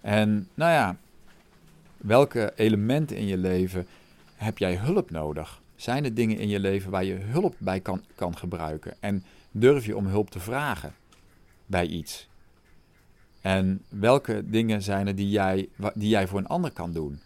En 0.00 0.48
nou 0.54 0.72
ja, 0.72 0.96
welke 1.96 2.52
elementen 2.56 3.16
in 3.16 3.26
je 3.26 3.36
leven 3.36 3.86
heb 4.34 4.58
jij 4.58 4.76
hulp 4.76 5.10
nodig? 5.10 5.60
Zijn 5.76 6.04
er 6.04 6.14
dingen 6.14 6.38
in 6.38 6.48
je 6.48 6.60
leven 6.60 6.90
waar 6.90 7.04
je 7.04 7.14
hulp 7.14 7.54
bij 7.58 7.80
kan, 7.80 8.02
kan 8.14 8.36
gebruiken? 8.36 8.94
En 9.00 9.24
durf 9.50 9.86
je 9.86 9.96
om 9.96 10.06
hulp 10.06 10.30
te 10.30 10.40
vragen 10.40 10.94
bij 11.66 11.86
iets? 11.86 12.28
En 13.46 13.82
welke 13.88 14.42
dingen 14.50 14.82
zijn 14.82 15.06
er 15.06 15.14
die 15.14 15.28
jij, 15.28 15.68
die 15.94 16.08
jij 16.08 16.26
voor 16.26 16.38
een 16.38 16.46
ander 16.46 16.70
kan 16.70 16.92
doen? 16.92 17.20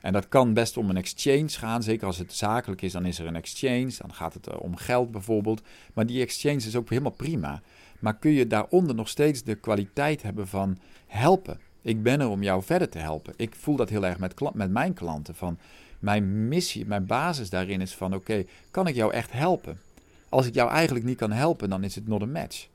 En 0.00 0.12
dat 0.12 0.28
kan 0.28 0.54
best 0.54 0.76
om 0.76 0.90
een 0.90 0.96
exchange 0.96 1.48
gaan. 1.48 1.82
Zeker 1.82 2.06
als 2.06 2.18
het 2.18 2.32
zakelijk 2.32 2.82
is, 2.82 2.92
dan 2.92 3.06
is 3.06 3.18
er 3.18 3.26
een 3.26 3.36
exchange. 3.36 3.92
Dan 3.98 4.14
gaat 4.14 4.34
het 4.34 4.46
eh, 4.46 4.60
om 4.60 4.76
geld 4.76 5.10
bijvoorbeeld. 5.10 5.62
Maar 5.94 6.06
die 6.06 6.22
exchange 6.22 6.56
is 6.56 6.76
ook 6.76 6.88
helemaal 6.88 7.10
prima. 7.10 7.62
Maar 7.98 8.16
kun 8.16 8.30
je 8.30 8.46
daaronder 8.46 8.94
nog 8.94 9.08
steeds 9.08 9.42
de 9.42 9.54
kwaliteit 9.54 10.22
hebben 10.22 10.48
van 10.48 10.78
helpen? 11.06 11.60
Ik 11.82 12.02
ben 12.02 12.20
er 12.20 12.28
om 12.28 12.42
jou 12.42 12.62
verder 12.62 12.88
te 12.88 12.98
helpen. 12.98 13.34
Ik 13.36 13.54
voel 13.54 13.76
dat 13.76 13.88
heel 13.88 14.06
erg 14.06 14.18
met, 14.18 14.54
met 14.54 14.70
mijn 14.70 14.94
klanten. 14.94 15.34
Van 15.34 15.58
mijn 15.98 16.48
missie, 16.48 16.86
mijn 16.86 17.06
basis 17.06 17.50
daarin 17.50 17.80
is 17.80 17.94
van: 17.94 18.14
oké, 18.14 18.44
kan 18.70 18.86
ik 18.86 18.94
jou 18.94 19.12
echt 19.12 19.32
helpen? 19.32 19.80
Als 20.28 20.46
ik 20.46 20.54
jou 20.54 20.70
eigenlijk 20.70 21.04
niet 21.04 21.18
kan 21.18 21.32
helpen, 21.32 21.70
dan 21.70 21.84
is 21.84 21.94
het 21.94 22.06
not 22.06 22.22
a 22.22 22.26
match. 22.26 22.66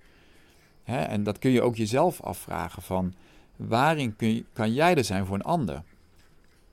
Hè? 0.89 1.01
En 1.01 1.23
dat 1.23 1.39
kun 1.39 1.51
je 1.51 1.61
ook 1.61 1.75
jezelf 1.75 2.21
afvragen: 2.21 2.81
van 2.81 3.13
waarin 3.55 4.15
kun 4.15 4.33
je, 4.33 4.45
kan 4.53 4.73
jij 4.73 4.95
er 4.95 5.03
zijn 5.03 5.25
voor 5.25 5.35
een 5.35 5.41
ander? 5.41 5.83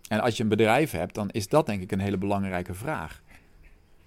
En 0.09 0.21
als 0.21 0.37
je 0.37 0.43
een 0.43 0.49
bedrijf 0.49 0.91
hebt, 0.91 1.15
dan 1.15 1.31
is 1.31 1.49
dat 1.49 1.67
denk 1.67 1.83
ik 1.83 1.93
een 1.93 2.01
hele 2.01 2.19
belangrijke 2.19 2.75
vraag. 2.75 3.23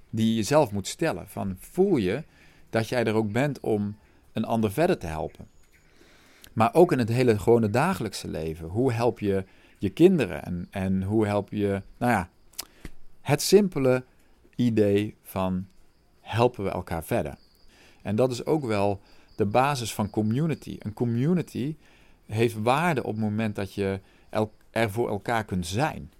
Die 0.09 0.27
je 0.27 0.35
jezelf 0.35 0.71
moet 0.71 0.87
stellen. 0.87 1.27
Van 1.27 1.55
voel 1.59 1.97
je 1.97 2.23
dat 2.69 2.89
jij 2.89 3.03
er 3.03 3.13
ook 3.13 3.31
bent 3.31 3.59
om 3.59 3.97
een 4.33 4.45
ander 4.45 4.71
verder 4.71 4.97
te 4.97 5.07
helpen? 5.07 5.47
Maar 6.53 6.73
ook 6.73 6.91
in 6.91 6.99
het 6.99 7.09
hele 7.09 7.39
gewone 7.39 7.69
dagelijkse 7.69 8.27
leven. 8.27 8.67
Hoe 8.67 8.91
help 8.91 9.19
je 9.19 9.45
je 9.77 9.89
kinderen? 9.89 10.43
En, 10.43 10.67
en 10.69 11.03
hoe 11.03 11.25
help 11.25 11.49
je, 11.51 11.81
nou 11.97 12.11
ja, 12.11 12.29
het 13.21 13.41
simpele 13.41 14.03
idee 14.55 15.15
van 15.23 15.67
helpen 16.21 16.63
we 16.63 16.69
elkaar 16.69 17.03
verder. 17.03 17.35
En 18.01 18.15
dat 18.15 18.31
is 18.31 18.45
ook 18.45 18.65
wel 18.65 19.01
de 19.39 19.45
basis 19.45 19.93
van 19.93 20.09
community. 20.09 20.75
Een 20.79 20.93
community 20.93 21.75
heeft 22.25 22.61
waarde 22.61 23.03
op 23.03 23.11
het 23.11 23.23
moment 23.23 23.55
dat 23.55 23.73
je 23.73 23.99
er 24.69 24.91
voor 24.91 25.09
elkaar 25.09 25.45
kunt 25.45 25.67
zijn. 25.67 26.11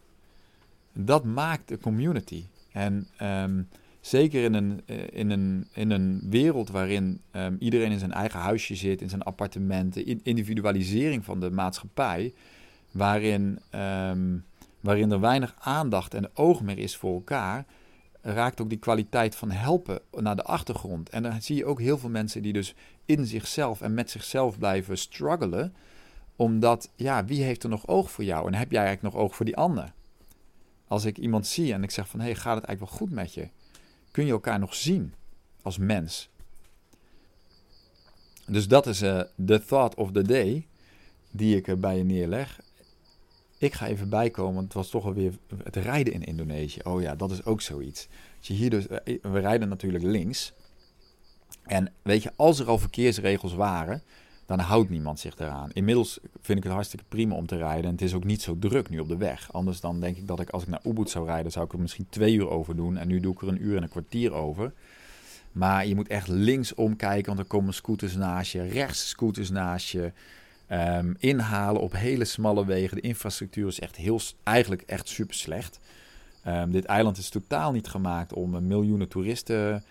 Dat 0.93 1.23
maakt 1.23 1.67
de 1.67 1.77
community. 1.77 2.43
En 2.71 3.08
um, 3.21 3.67
zeker 4.01 4.43
in 4.43 4.53
een, 4.53 4.82
eh, 4.86 4.97
in, 5.12 5.29
een, 5.29 5.67
in 5.73 5.91
een 5.91 6.21
wereld 6.29 6.69
waarin 6.69 7.21
um, 7.32 7.55
iedereen 7.60 7.91
in 7.91 7.99
zijn 7.99 8.13
eigen 8.13 8.39
huisje 8.39 8.75
zit, 8.75 9.01
in 9.01 9.10
zijn 9.10 9.23
appartementen, 9.23 10.23
individualisering 10.23 11.25
van 11.25 11.39
de 11.39 11.51
maatschappij, 11.51 12.34
waarin, 12.91 13.60
um, 13.75 14.45
waarin 14.79 15.12
er 15.12 15.19
weinig 15.19 15.55
aandacht 15.60 16.13
en 16.13 16.29
oog 16.34 16.62
meer 16.62 16.77
is 16.77 16.95
voor 16.95 17.13
elkaar, 17.13 17.65
raakt 18.21 18.62
ook 18.62 18.69
die 18.69 18.77
kwaliteit 18.77 19.36
van 19.36 19.51
helpen 19.51 20.01
naar 20.12 20.36
de 20.36 20.43
achtergrond. 20.43 21.10
En 21.10 21.23
dan 21.23 21.41
zie 21.41 21.55
je 21.55 21.65
ook 21.65 21.79
heel 21.79 21.97
veel 21.97 22.10
mensen 22.10 22.41
die 22.41 22.53
dus 22.53 22.75
in 23.05 23.25
zichzelf 23.25 23.82
en 23.82 23.93
met 23.93 24.10
zichzelf 24.10 24.58
blijven 24.58 24.97
struggelen 24.97 25.73
omdat, 26.36 26.89
ja, 26.95 27.25
wie 27.25 27.43
heeft 27.43 27.63
er 27.63 27.69
nog 27.69 27.88
oog 27.88 28.12
voor 28.12 28.23
jou? 28.23 28.47
En 28.47 28.53
heb 28.53 28.71
jij 28.71 28.84
eigenlijk 28.84 29.15
nog 29.15 29.23
oog 29.23 29.36
voor 29.36 29.45
die 29.45 29.58
ander? 29.58 29.93
Als 30.88 31.05
ik 31.05 31.17
iemand 31.17 31.47
zie 31.47 31.73
en 31.73 31.84
ik 31.84 31.91
zeg 31.91 32.10
van, 32.10 32.19
hé, 32.19 32.25
hey, 32.25 32.36
gaat 32.36 32.55
het 32.55 32.65
eigenlijk 32.65 32.91
wel 32.91 32.99
goed 32.99 33.15
met 33.15 33.34
je? 33.34 33.49
Kun 34.12 34.25
je 34.25 34.32
elkaar 34.32 34.60
nog 34.60 34.75
zien 34.75 35.13
als 35.62 35.77
mens? 35.77 36.29
Dus 38.45 38.67
dat 38.67 38.88
is 38.88 38.97
de 38.97 39.29
uh, 39.45 39.55
thought 39.55 39.95
of 39.95 40.12
the 40.12 40.21
day 40.21 40.67
die 41.32 41.55
ik 41.55 41.67
er 41.67 41.79
bij 41.79 41.97
je 41.97 42.03
neerleg. 42.03 42.60
Ik 43.60 43.74
ga 43.74 43.88
even 43.88 44.10
bijkomen, 44.10 44.54
want 44.54 44.65
het 44.65 44.74
was 44.74 44.89
toch 44.89 45.06
alweer 45.06 45.34
het 45.63 45.76
rijden 45.76 46.13
in 46.13 46.24
Indonesië. 46.24 46.80
Oh 46.84 47.02
ja, 47.02 47.15
dat 47.15 47.32
is 47.32 47.45
ook 47.45 47.62
zoiets. 47.62 48.08
Als 48.38 48.48
je 48.48 48.54
hier 48.54 48.69
dus, 48.69 48.88
eh, 48.88 49.17
we 49.22 49.39
rijden 49.39 49.69
natuurlijk 49.69 50.04
links. 50.04 50.54
En 51.63 51.91
weet 52.02 52.24
je, 52.24 52.32
als 52.36 52.60
er 52.60 52.67
al 52.67 52.78
verkeersregels 52.78 53.54
waren, 53.54 54.04
dan 54.45 54.60
houdt 54.60 54.89
niemand 54.89 55.19
zich 55.19 55.38
eraan. 55.38 55.69
Inmiddels 55.74 56.19
vind 56.41 56.58
ik 56.58 56.63
het 56.63 56.74
hartstikke 56.74 57.06
prima 57.08 57.36
om 57.36 57.48
te 57.48 57.58
rijden. 57.58 57.86
En 57.86 57.91
het 57.91 58.02
is 58.02 58.13
ook 58.13 58.24
niet 58.24 58.41
zo 58.41 58.60
druk 58.60 58.89
nu 58.89 59.00
op 59.00 59.08
de 59.08 59.17
weg. 59.17 59.54
Anders 59.54 59.80
dan 59.80 60.00
denk 60.00 60.17
ik 60.17 60.28
dat 60.28 60.39
ik 60.39 60.50
als 60.50 60.63
ik 60.63 60.69
naar 60.69 60.86
Ubud 60.86 61.10
zou 61.10 61.26
rijden, 61.26 61.52
zou 61.52 61.65
ik 61.65 61.74
er 61.74 61.80
misschien 61.80 62.08
twee 62.10 62.34
uur 62.34 62.50
over 62.50 62.76
doen. 62.76 62.98
En 62.98 63.08
nu 63.08 63.19
doe 63.19 63.34
ik 63.34 63.41
er 63.41 63.48
een 63.48 63.63
uur 63.63 63.78
en 63.78 63.84
een 63.84 63.89
kwartier 63.89 64.34
over. 64.34 64.74
Maar 65.52 65.86
je 65.86 65.95
moet 65.95 66.08
echt 66.08 66.28
linksom 66.28 66.95
kijken, 66.95 67.26
want 67.26 67.39
er 67.39 67.45
komen 67.45 67.74
scooters 67.74 68.15
naast 68.15 68.52
je, 68.52 68.63
rechts 68.63 69.10
scooters 69.10 69.50
naast 69.50 69.89
je. 69.89 70.12
Um, 70.71 71.15
inhalen 71.19 71.82
op 71.82 71.93
hele 71.93 72.25
smalle 72.25 72.65
wegen. 72.65 72.95
De 72.95 73.01
infrastructuur 73.01 73.67
is 73.67 73.79
echt 73.79 73.95
heel, 73.95 74.19
eigenlijk 74.43 74.82
echt 74.82 75.08
super 75.08 75.36
slecht. 75.36 75.79
Um, 76.47 76.71
dit 76.71 76.86
eiland 76.86 77.17
is 77.17 77.29
totaal 77.29 77.71
niet 77.71 77.88
gemaakt 77.88 78.34
om 78.34 78.67
miljoenen 78.67 79.08
toeristen 79.08 79.84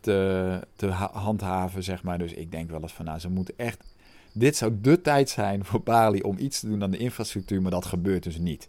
te, 0.00 0.60
te 0.76 0.86
handhaven, 1.12 1.84
zeg 1.84 2.02
maar. 2.02 2.18
Dus 2.18 2.32
ik 2.32 2.50
denk 2.50 2.70
wel 2.70 2.82
eens 2.82 2.92
van, 2.92 3.04
nou, 3.04 3.18
ze 3.18 3.28
moeten 3.28 3.54
echt 3.56 3.84
dit 4.32 4.56
zou 4.56 4.78
de 4.80 5.00
tijd 5.00 5.30
zijn 5.30 5.64
voor 5.64 5.82
Bali 5.82 6.20
om 6.20 6.38
iets 6.38 6.60
te 6.60 6.66
doen 6.66 6.82
aan 6.82 6.90
de 6.90 6.96
infrastructuur, 6.96 7.62
maar 7.62 7.70
dat 7.70 7.86
gebeurt 7.86 8.22
dus 8.22 8.38
niet. 8.38 8.68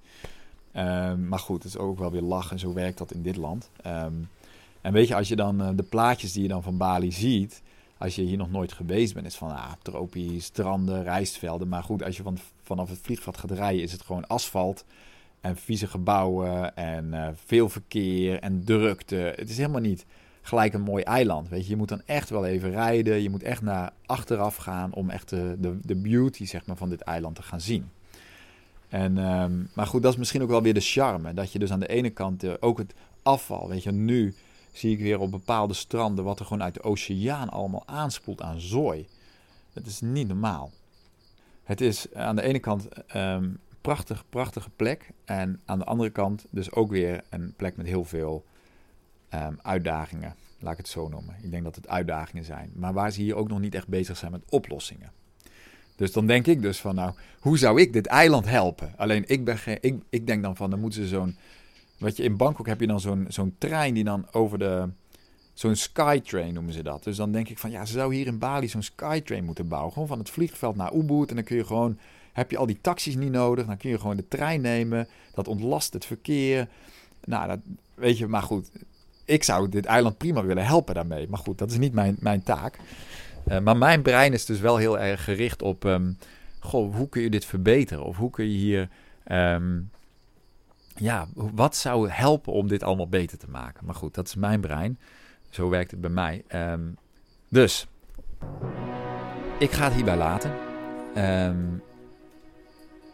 Um, 0.75 1.27
maar 1.27 1.39
goed, 1.39 1.63
het 1.63 1.73
is 1.73 1.77
ook 1.77 1.99
wel 1.99 2.11
weer 2.11 2.21
lachen. 2.21 2.59
Zo 2.59 2.73
werkt 2.73 2.97
dat 2.97 3.11
in 3.11 3.21
dit 3.21 3.35
land. 3.35 3.69
En 4.81 4.93
weet 4.93 5.07
je, 5.07 5.15
als 5.15 5.27
je 5.27 5.35
dan 5.35 5.61
uh, 5.61 5.69
de 5.75 5.83
plaatjes 5.83 6.31
die 6.33 6.41
je 6.41 6.47
dan 6.47 6.63
van 6.63 6.77
Bali 6.77 7.11
ziet, 7.11 7.61
als 7.97 8.15
je 8.15 8.21
hier 8.21 8.37
nog 8.37 8.51
nooit 8.51 8.73
geweest 8.73 9.13
bent, 9.13 9.25
is 9.25 9.35
van 9.35 9.49
ah, 9.49 9.71
tropisch, 9.81 10.45
stranden, 10.45 11.03
rijstvelden. 11.03 11.67
Maar 11.67 11.83
goed, 11.83 12.03
als 12.03 12.17
je 12.17 12.23
van, 12.23 12.37
vanaf 12.61 12.89
het 12.89 12.99
vliegveld 13.01 13.37
gaat 13.37 13.51
rijden, 13.51 13.81
is 13.81 13.91
het 13.91 14.01
gewoon 14.01 14.27
asfalt 14.27 14.85
en 15.41 15.57
vieze 15.57 15.87
gebouwen 15.87 16.75
en 16.75 17.05
uh, 17.05 17.27
veel 17.45 17.69
verkeer 17.69 18.39
en 18.39 18.63
drukte. 18.63 19.33
Het 19.35 19.49
is 19.49 19.57
helemaal 19.57 19.81
niet 19.81 20.05
gelijk 20.41 20.73
een 20.73 20.81
mooi 20.81 21.03
eiland. 21.03 21.49
Weet 21.49 21.63
je, 21.63 21.69
je 21.69 21.75
moet 21.75 21.89
dan 21.89 22.01
echt 22.05 22.29
wel 22.29 22.45
even 22.45 22.71
rijden. 22.71 23.21
Je 23.21 23.29
moet 23.29 23.43
echt 23.43 23.61
naar 23.61 23.93
achteraf 24.05 24.55
gaan 24.55 24.93
om 24.93 25.09
echt 25.09 25.29
de, 25.29 25.55
de, 25.59 25.77
de 25.81 25.95
beauty 25.95 26.45
zeg 26.45 26.65
maar, 26.65 26.77
van 26.77 26.89
dit 26.89 27.01
eiland 27.01 27.35
te 27.35 27.41
gaan 27.41 27.61
zien. 27.61 27.89
En, 28.89 29.17
ehm, 29.17 29.51
maar 29.73 29.87
goed, 29.87 30.01
dat 30.01 30.11
is 30.11 30.17
misschien 30.17 30.41
ook 30.41 30.49
wel 30.49 30.61
weer 30.61 30.73
de 30.73 30.79
charme. 30.79 31.33
Dat 31.33 31.51
je 31.51 31.59
dus 31.59 31.71
aan 31.71 31.79
de 31.79 31.87
ene 31.87 32.09
kant 32.09 32.43
eh, 32.43 32.53
ook 32.59 32.77
het 32.77 32.93
afval, 33.23 33.69
weet 33.69 33.83
je, 33.83 33.91
nu 33.91 34.33
zie 34.73 34.91
ik 34.91 34.99
weer 34.99 35.19
op 35.19 35.31
bepaalde 35.31 35.73
stranden 35.73 36.23
wat 36.25 36.39
er 36.39 36.45
gewoon 36.45 36.63
uit 36.63 36.73
de 36.73 36.83
oceaan 36.83 37.49
allemaal 37.49 37.83
aanspoelt 37.85 38.41
aan 38.41 38.59
zooi. 38.59 39.07
Dat 39.73 39.85
is 39.85 40.01
niet 40.01 40.27
normaal. 40.27 40.71
Het 41.63 41.81
is 41.81 42.13
aan 42.13 42.35
de 42.35 42.41
ene 42.41 42.59
kant 42.59 42.87
um, 43.15 43.59
prachtig, 43.81 44.23
prachtige 44.29 44.69
plek. 44.69 45.11
En 45.25 45.61
aan 45.65 45.79
de 45.79 45.85
andere 45.85 46.09
kant 46.09 46.45
dus 46.49 46.71
ook 46.71 46.91
weer 46.91 47.23
een 47.29 47.53
plek 47.55 47.77
met 47.77 47.85
heel 47.85 48.05
veel 48.05 48.45
um, 49.33 49.59
uitdagingen. 49.61 50.35
Laat 50.59 50.71
ik 50.71 50.77
het 50.77 50.87
zo 50.87 51.07
noemen. 51.07 51.35
Ik 51.41 51.51
denk 51.51 51.63
dat 51.63 51.75
het 51.75 51.87
uitdagingen 51.87 52.43
zijn. 52.43 52.71
Maar 52.75 52.93
waar 52.93 53.11
ze 53.11 53.21
hier 53.21 53.35
ook 53.35 53.47
nog 53.47 53.59
niet 53.59 53.75
echt 53.75 53.87
bezig 53.87 54.17
zijn 54.17 54.31
met 54.31 54.49
oplossingen. 54.49 55.11
Dus 55.95 56.11
dan 56.11 56.27
denk 56.27 56.47
ik 56.47 56.61
dus 56.61 56.79
van, 56.81 56.95
nou, 56.95 57.13
hoe 57.39 57.57
zou 57.57 57.81
ik 57.81 57.93
dit 57.93 58.05
eiland 58.05 58.45
helpen? 58.45 58.93
Alleen 58.97 59.23
ik, 59.27 59.45
ben 59.45 59.57
ik, 59.81 59.95
ik 60.09 60.27
denk 60.27 60.43
dan 60.43 60.55
van, 60.55 60.69
dan 60.69 60.79
moeten 60.79 61.01
ze 61.01 61.07
zo'n... 61.07 61.37
Wat 62.03 62.17
je 62.17 62.23
in 62.23 62.37
Bangkok 62.37 62.67
heb 62.67 62.79
je 62.79 62.87
dan 62.87 62.99
zo'n 62.99 63.25
zo'n 63.29 63.55
trein 63.57 63.93
die 63.93 64.03
dan 64.03 64.27
over 64.31 64.59
de... 64.59 64.89
Zo'n 65.53 65.75
skytrain 65.75 66.53
noemen 66.53 66.73
ze 66.73 66.83
dat. 66.83 67.03
Dus 67.03 67.17
dan 67.17 67.31
denk 67.31 67.49
ik 67.49 67.57
van, 67.57 67.71
ja, 67.71 67.85
ze 67.85 67.93
zou 67.93 68.15
hier 68.15 68.27
in 68.27 68.37
Bali 68.37 68.67
zo'n 68.67 68.81
skytrain 68.81 69.43
moeten 69.43 69.67
bouwen. 69.67 69.93
Gewoon 69.93 70.07
van 70.07 70.19
het 70.19 70.29
vliegveld 70.29 70.75
naar 70.75 70.93
Ubud. 70.93 71.29
En 71.29 71.35
dan 71.35 71.43
kun 71.43 71.55
je 71.55 71.65
gewoon, 71.65 71.97
heb 72.33 72.51
je 72.51 72.57
al 72.57 72.65
die 72.65 72.77
taxis 72.81 73.15
niet 73.15 73.31
nodig. 73.31 73.65
Dan 73.65 73.77
kun 73.77 73.89
je 73.89 73.99
gewoon 73.99 74.15
de 74.15 74.27
trein 74.27 74.61
nemen. 74.61 75.07
Dat 75.33 75.47
ontlast 75.47 75.93
het 75.93 76.05
verkeer. 76.05 76.67
Nou, 77.25 77.47
dat, 77.47 77.59
weet 77.93 78.17
je, 78.17 78.27
maar 78.27 78.41
goed. 78.41 78.71
Ik 79.25 79.43
zou 79.43 79.69
dit 79.69 79.85
eiland 79.85 80.17
prima 80.17 80.43
willen 80.43 80.65
helpen 80.65 80.95
daarmee. 80.95 81.27
Maar 81.27 81.39
goed, 81.39 81.57
dat 81.57 81.71
is 81.71 81.77
niet 81.77 81.93
mijn, 81.93 82.15
mijn 82.19 82.43
taak. 82.43 82.77
Uh, 83.47 83.59
maar 83.59 83.77
mijn 83.77 84.01
brein 84.01 84.33
is 84.33 84.45
dus 84.45 84.59
wel 84.59 84.77
heel 84.77 84.99
erg 84.99 85.23
gericht 85.23 85.61
op, 85.61 85.83
um, 85.83 86.17
goh, 86.59 86.95
hoe 86.95 87.09
kun 87.09 87.21
je 87.21 87.29
dit 87.29 87.45
verbeteren? 87.45 88.03
Of 88.03 88.17
hoe 88.17 88.29
kun 88.29 88.45
je 88.45 88.57
hier, 88.57 88.89
um, 89.31 89.89
ja, 90.95 91.27
wat 91.33 91.75
zou 91.75 92.09
helpen 92.09 92.53
om 92.53 92.67
dit 92.67 92.83
allemaal 92.83 93.07
beter 93.07 93.37
te 93.37 93.49
maken? 93.49 93.85
Maar 93.85 93.95
goed, 93.95 94.13
dat 94.13 94.27
is 94.27 94.35
mijn 94.35 94.61
brein. 94.61 94.99
Zo 95.49 95.69
werkt 95.69 95.91
het 95.91 96.01
bij 96.01 96.09
mij. 96.09 96.43
Um, 96.55 96.97
dus, 97.49 97.87
ik 99.59 99.71
ga 99.71 99.83
het 99.83 99.93
hierbij 99.93 100.17
laten. 100.17 100.51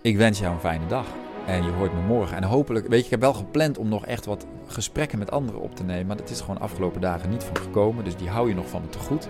ik 0.02 0.18
wens 0.18 0.40
jou 0.40 0.54
een 0.54 0.60
fijne 0.60 0.88
dag. 0.88 1.06
En 1.46 1.64
je 1.64 1.72
hoort 1.72 1.94
me 1.94 2.02
morgen. 2.02 2.38
En 2.38 2.44
hopelijk, 2.44 2.88
weet 2.88 3.00
je, 3.00 3.06
ik 3.06 3.12
heb 3.12 3.20
wel 3.20 3.34
gepland 3.34 3.78
om 3.78 3.90
nog 3.90 4.06
echt 4.06 4.26
wat 4.26 4.46
gesprekken 4.68 5.20
met 5.20 5.32
anderen 5.32 5.62
op 5.62 5.76
te 5.76 5.84
nemen. 5.84 6.08
Maar 6.08 6.18
dat 6.18 6.30
is 6.30 6.40
gewoon 6.40 6.60
afgelopen 6.60 7.02
dagen 7.02 7.30
niet 7.30 7.44
van 7.44 7.58
gekomen. 7.58 8.04
Dus 8.04 8.16
die 8.16 8.30
hou 8.30 8.50
je 8.50 8.56
nog 8.56 8.70
van 8.70 8.82
me 8.82 8.90
te 8.90 9.00
goed. 9.00 9.28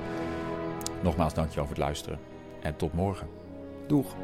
Nogmaals, 1.03 1.33
dankjewel 1.33 1.65
voor 1.65 1.75
het 1.75 1.83
luisteren. 1.83 2.19
En 2.61 2.75
tot 2.75 2.93
morgen. 2.93 3.27
Doeg! 3.87 4.15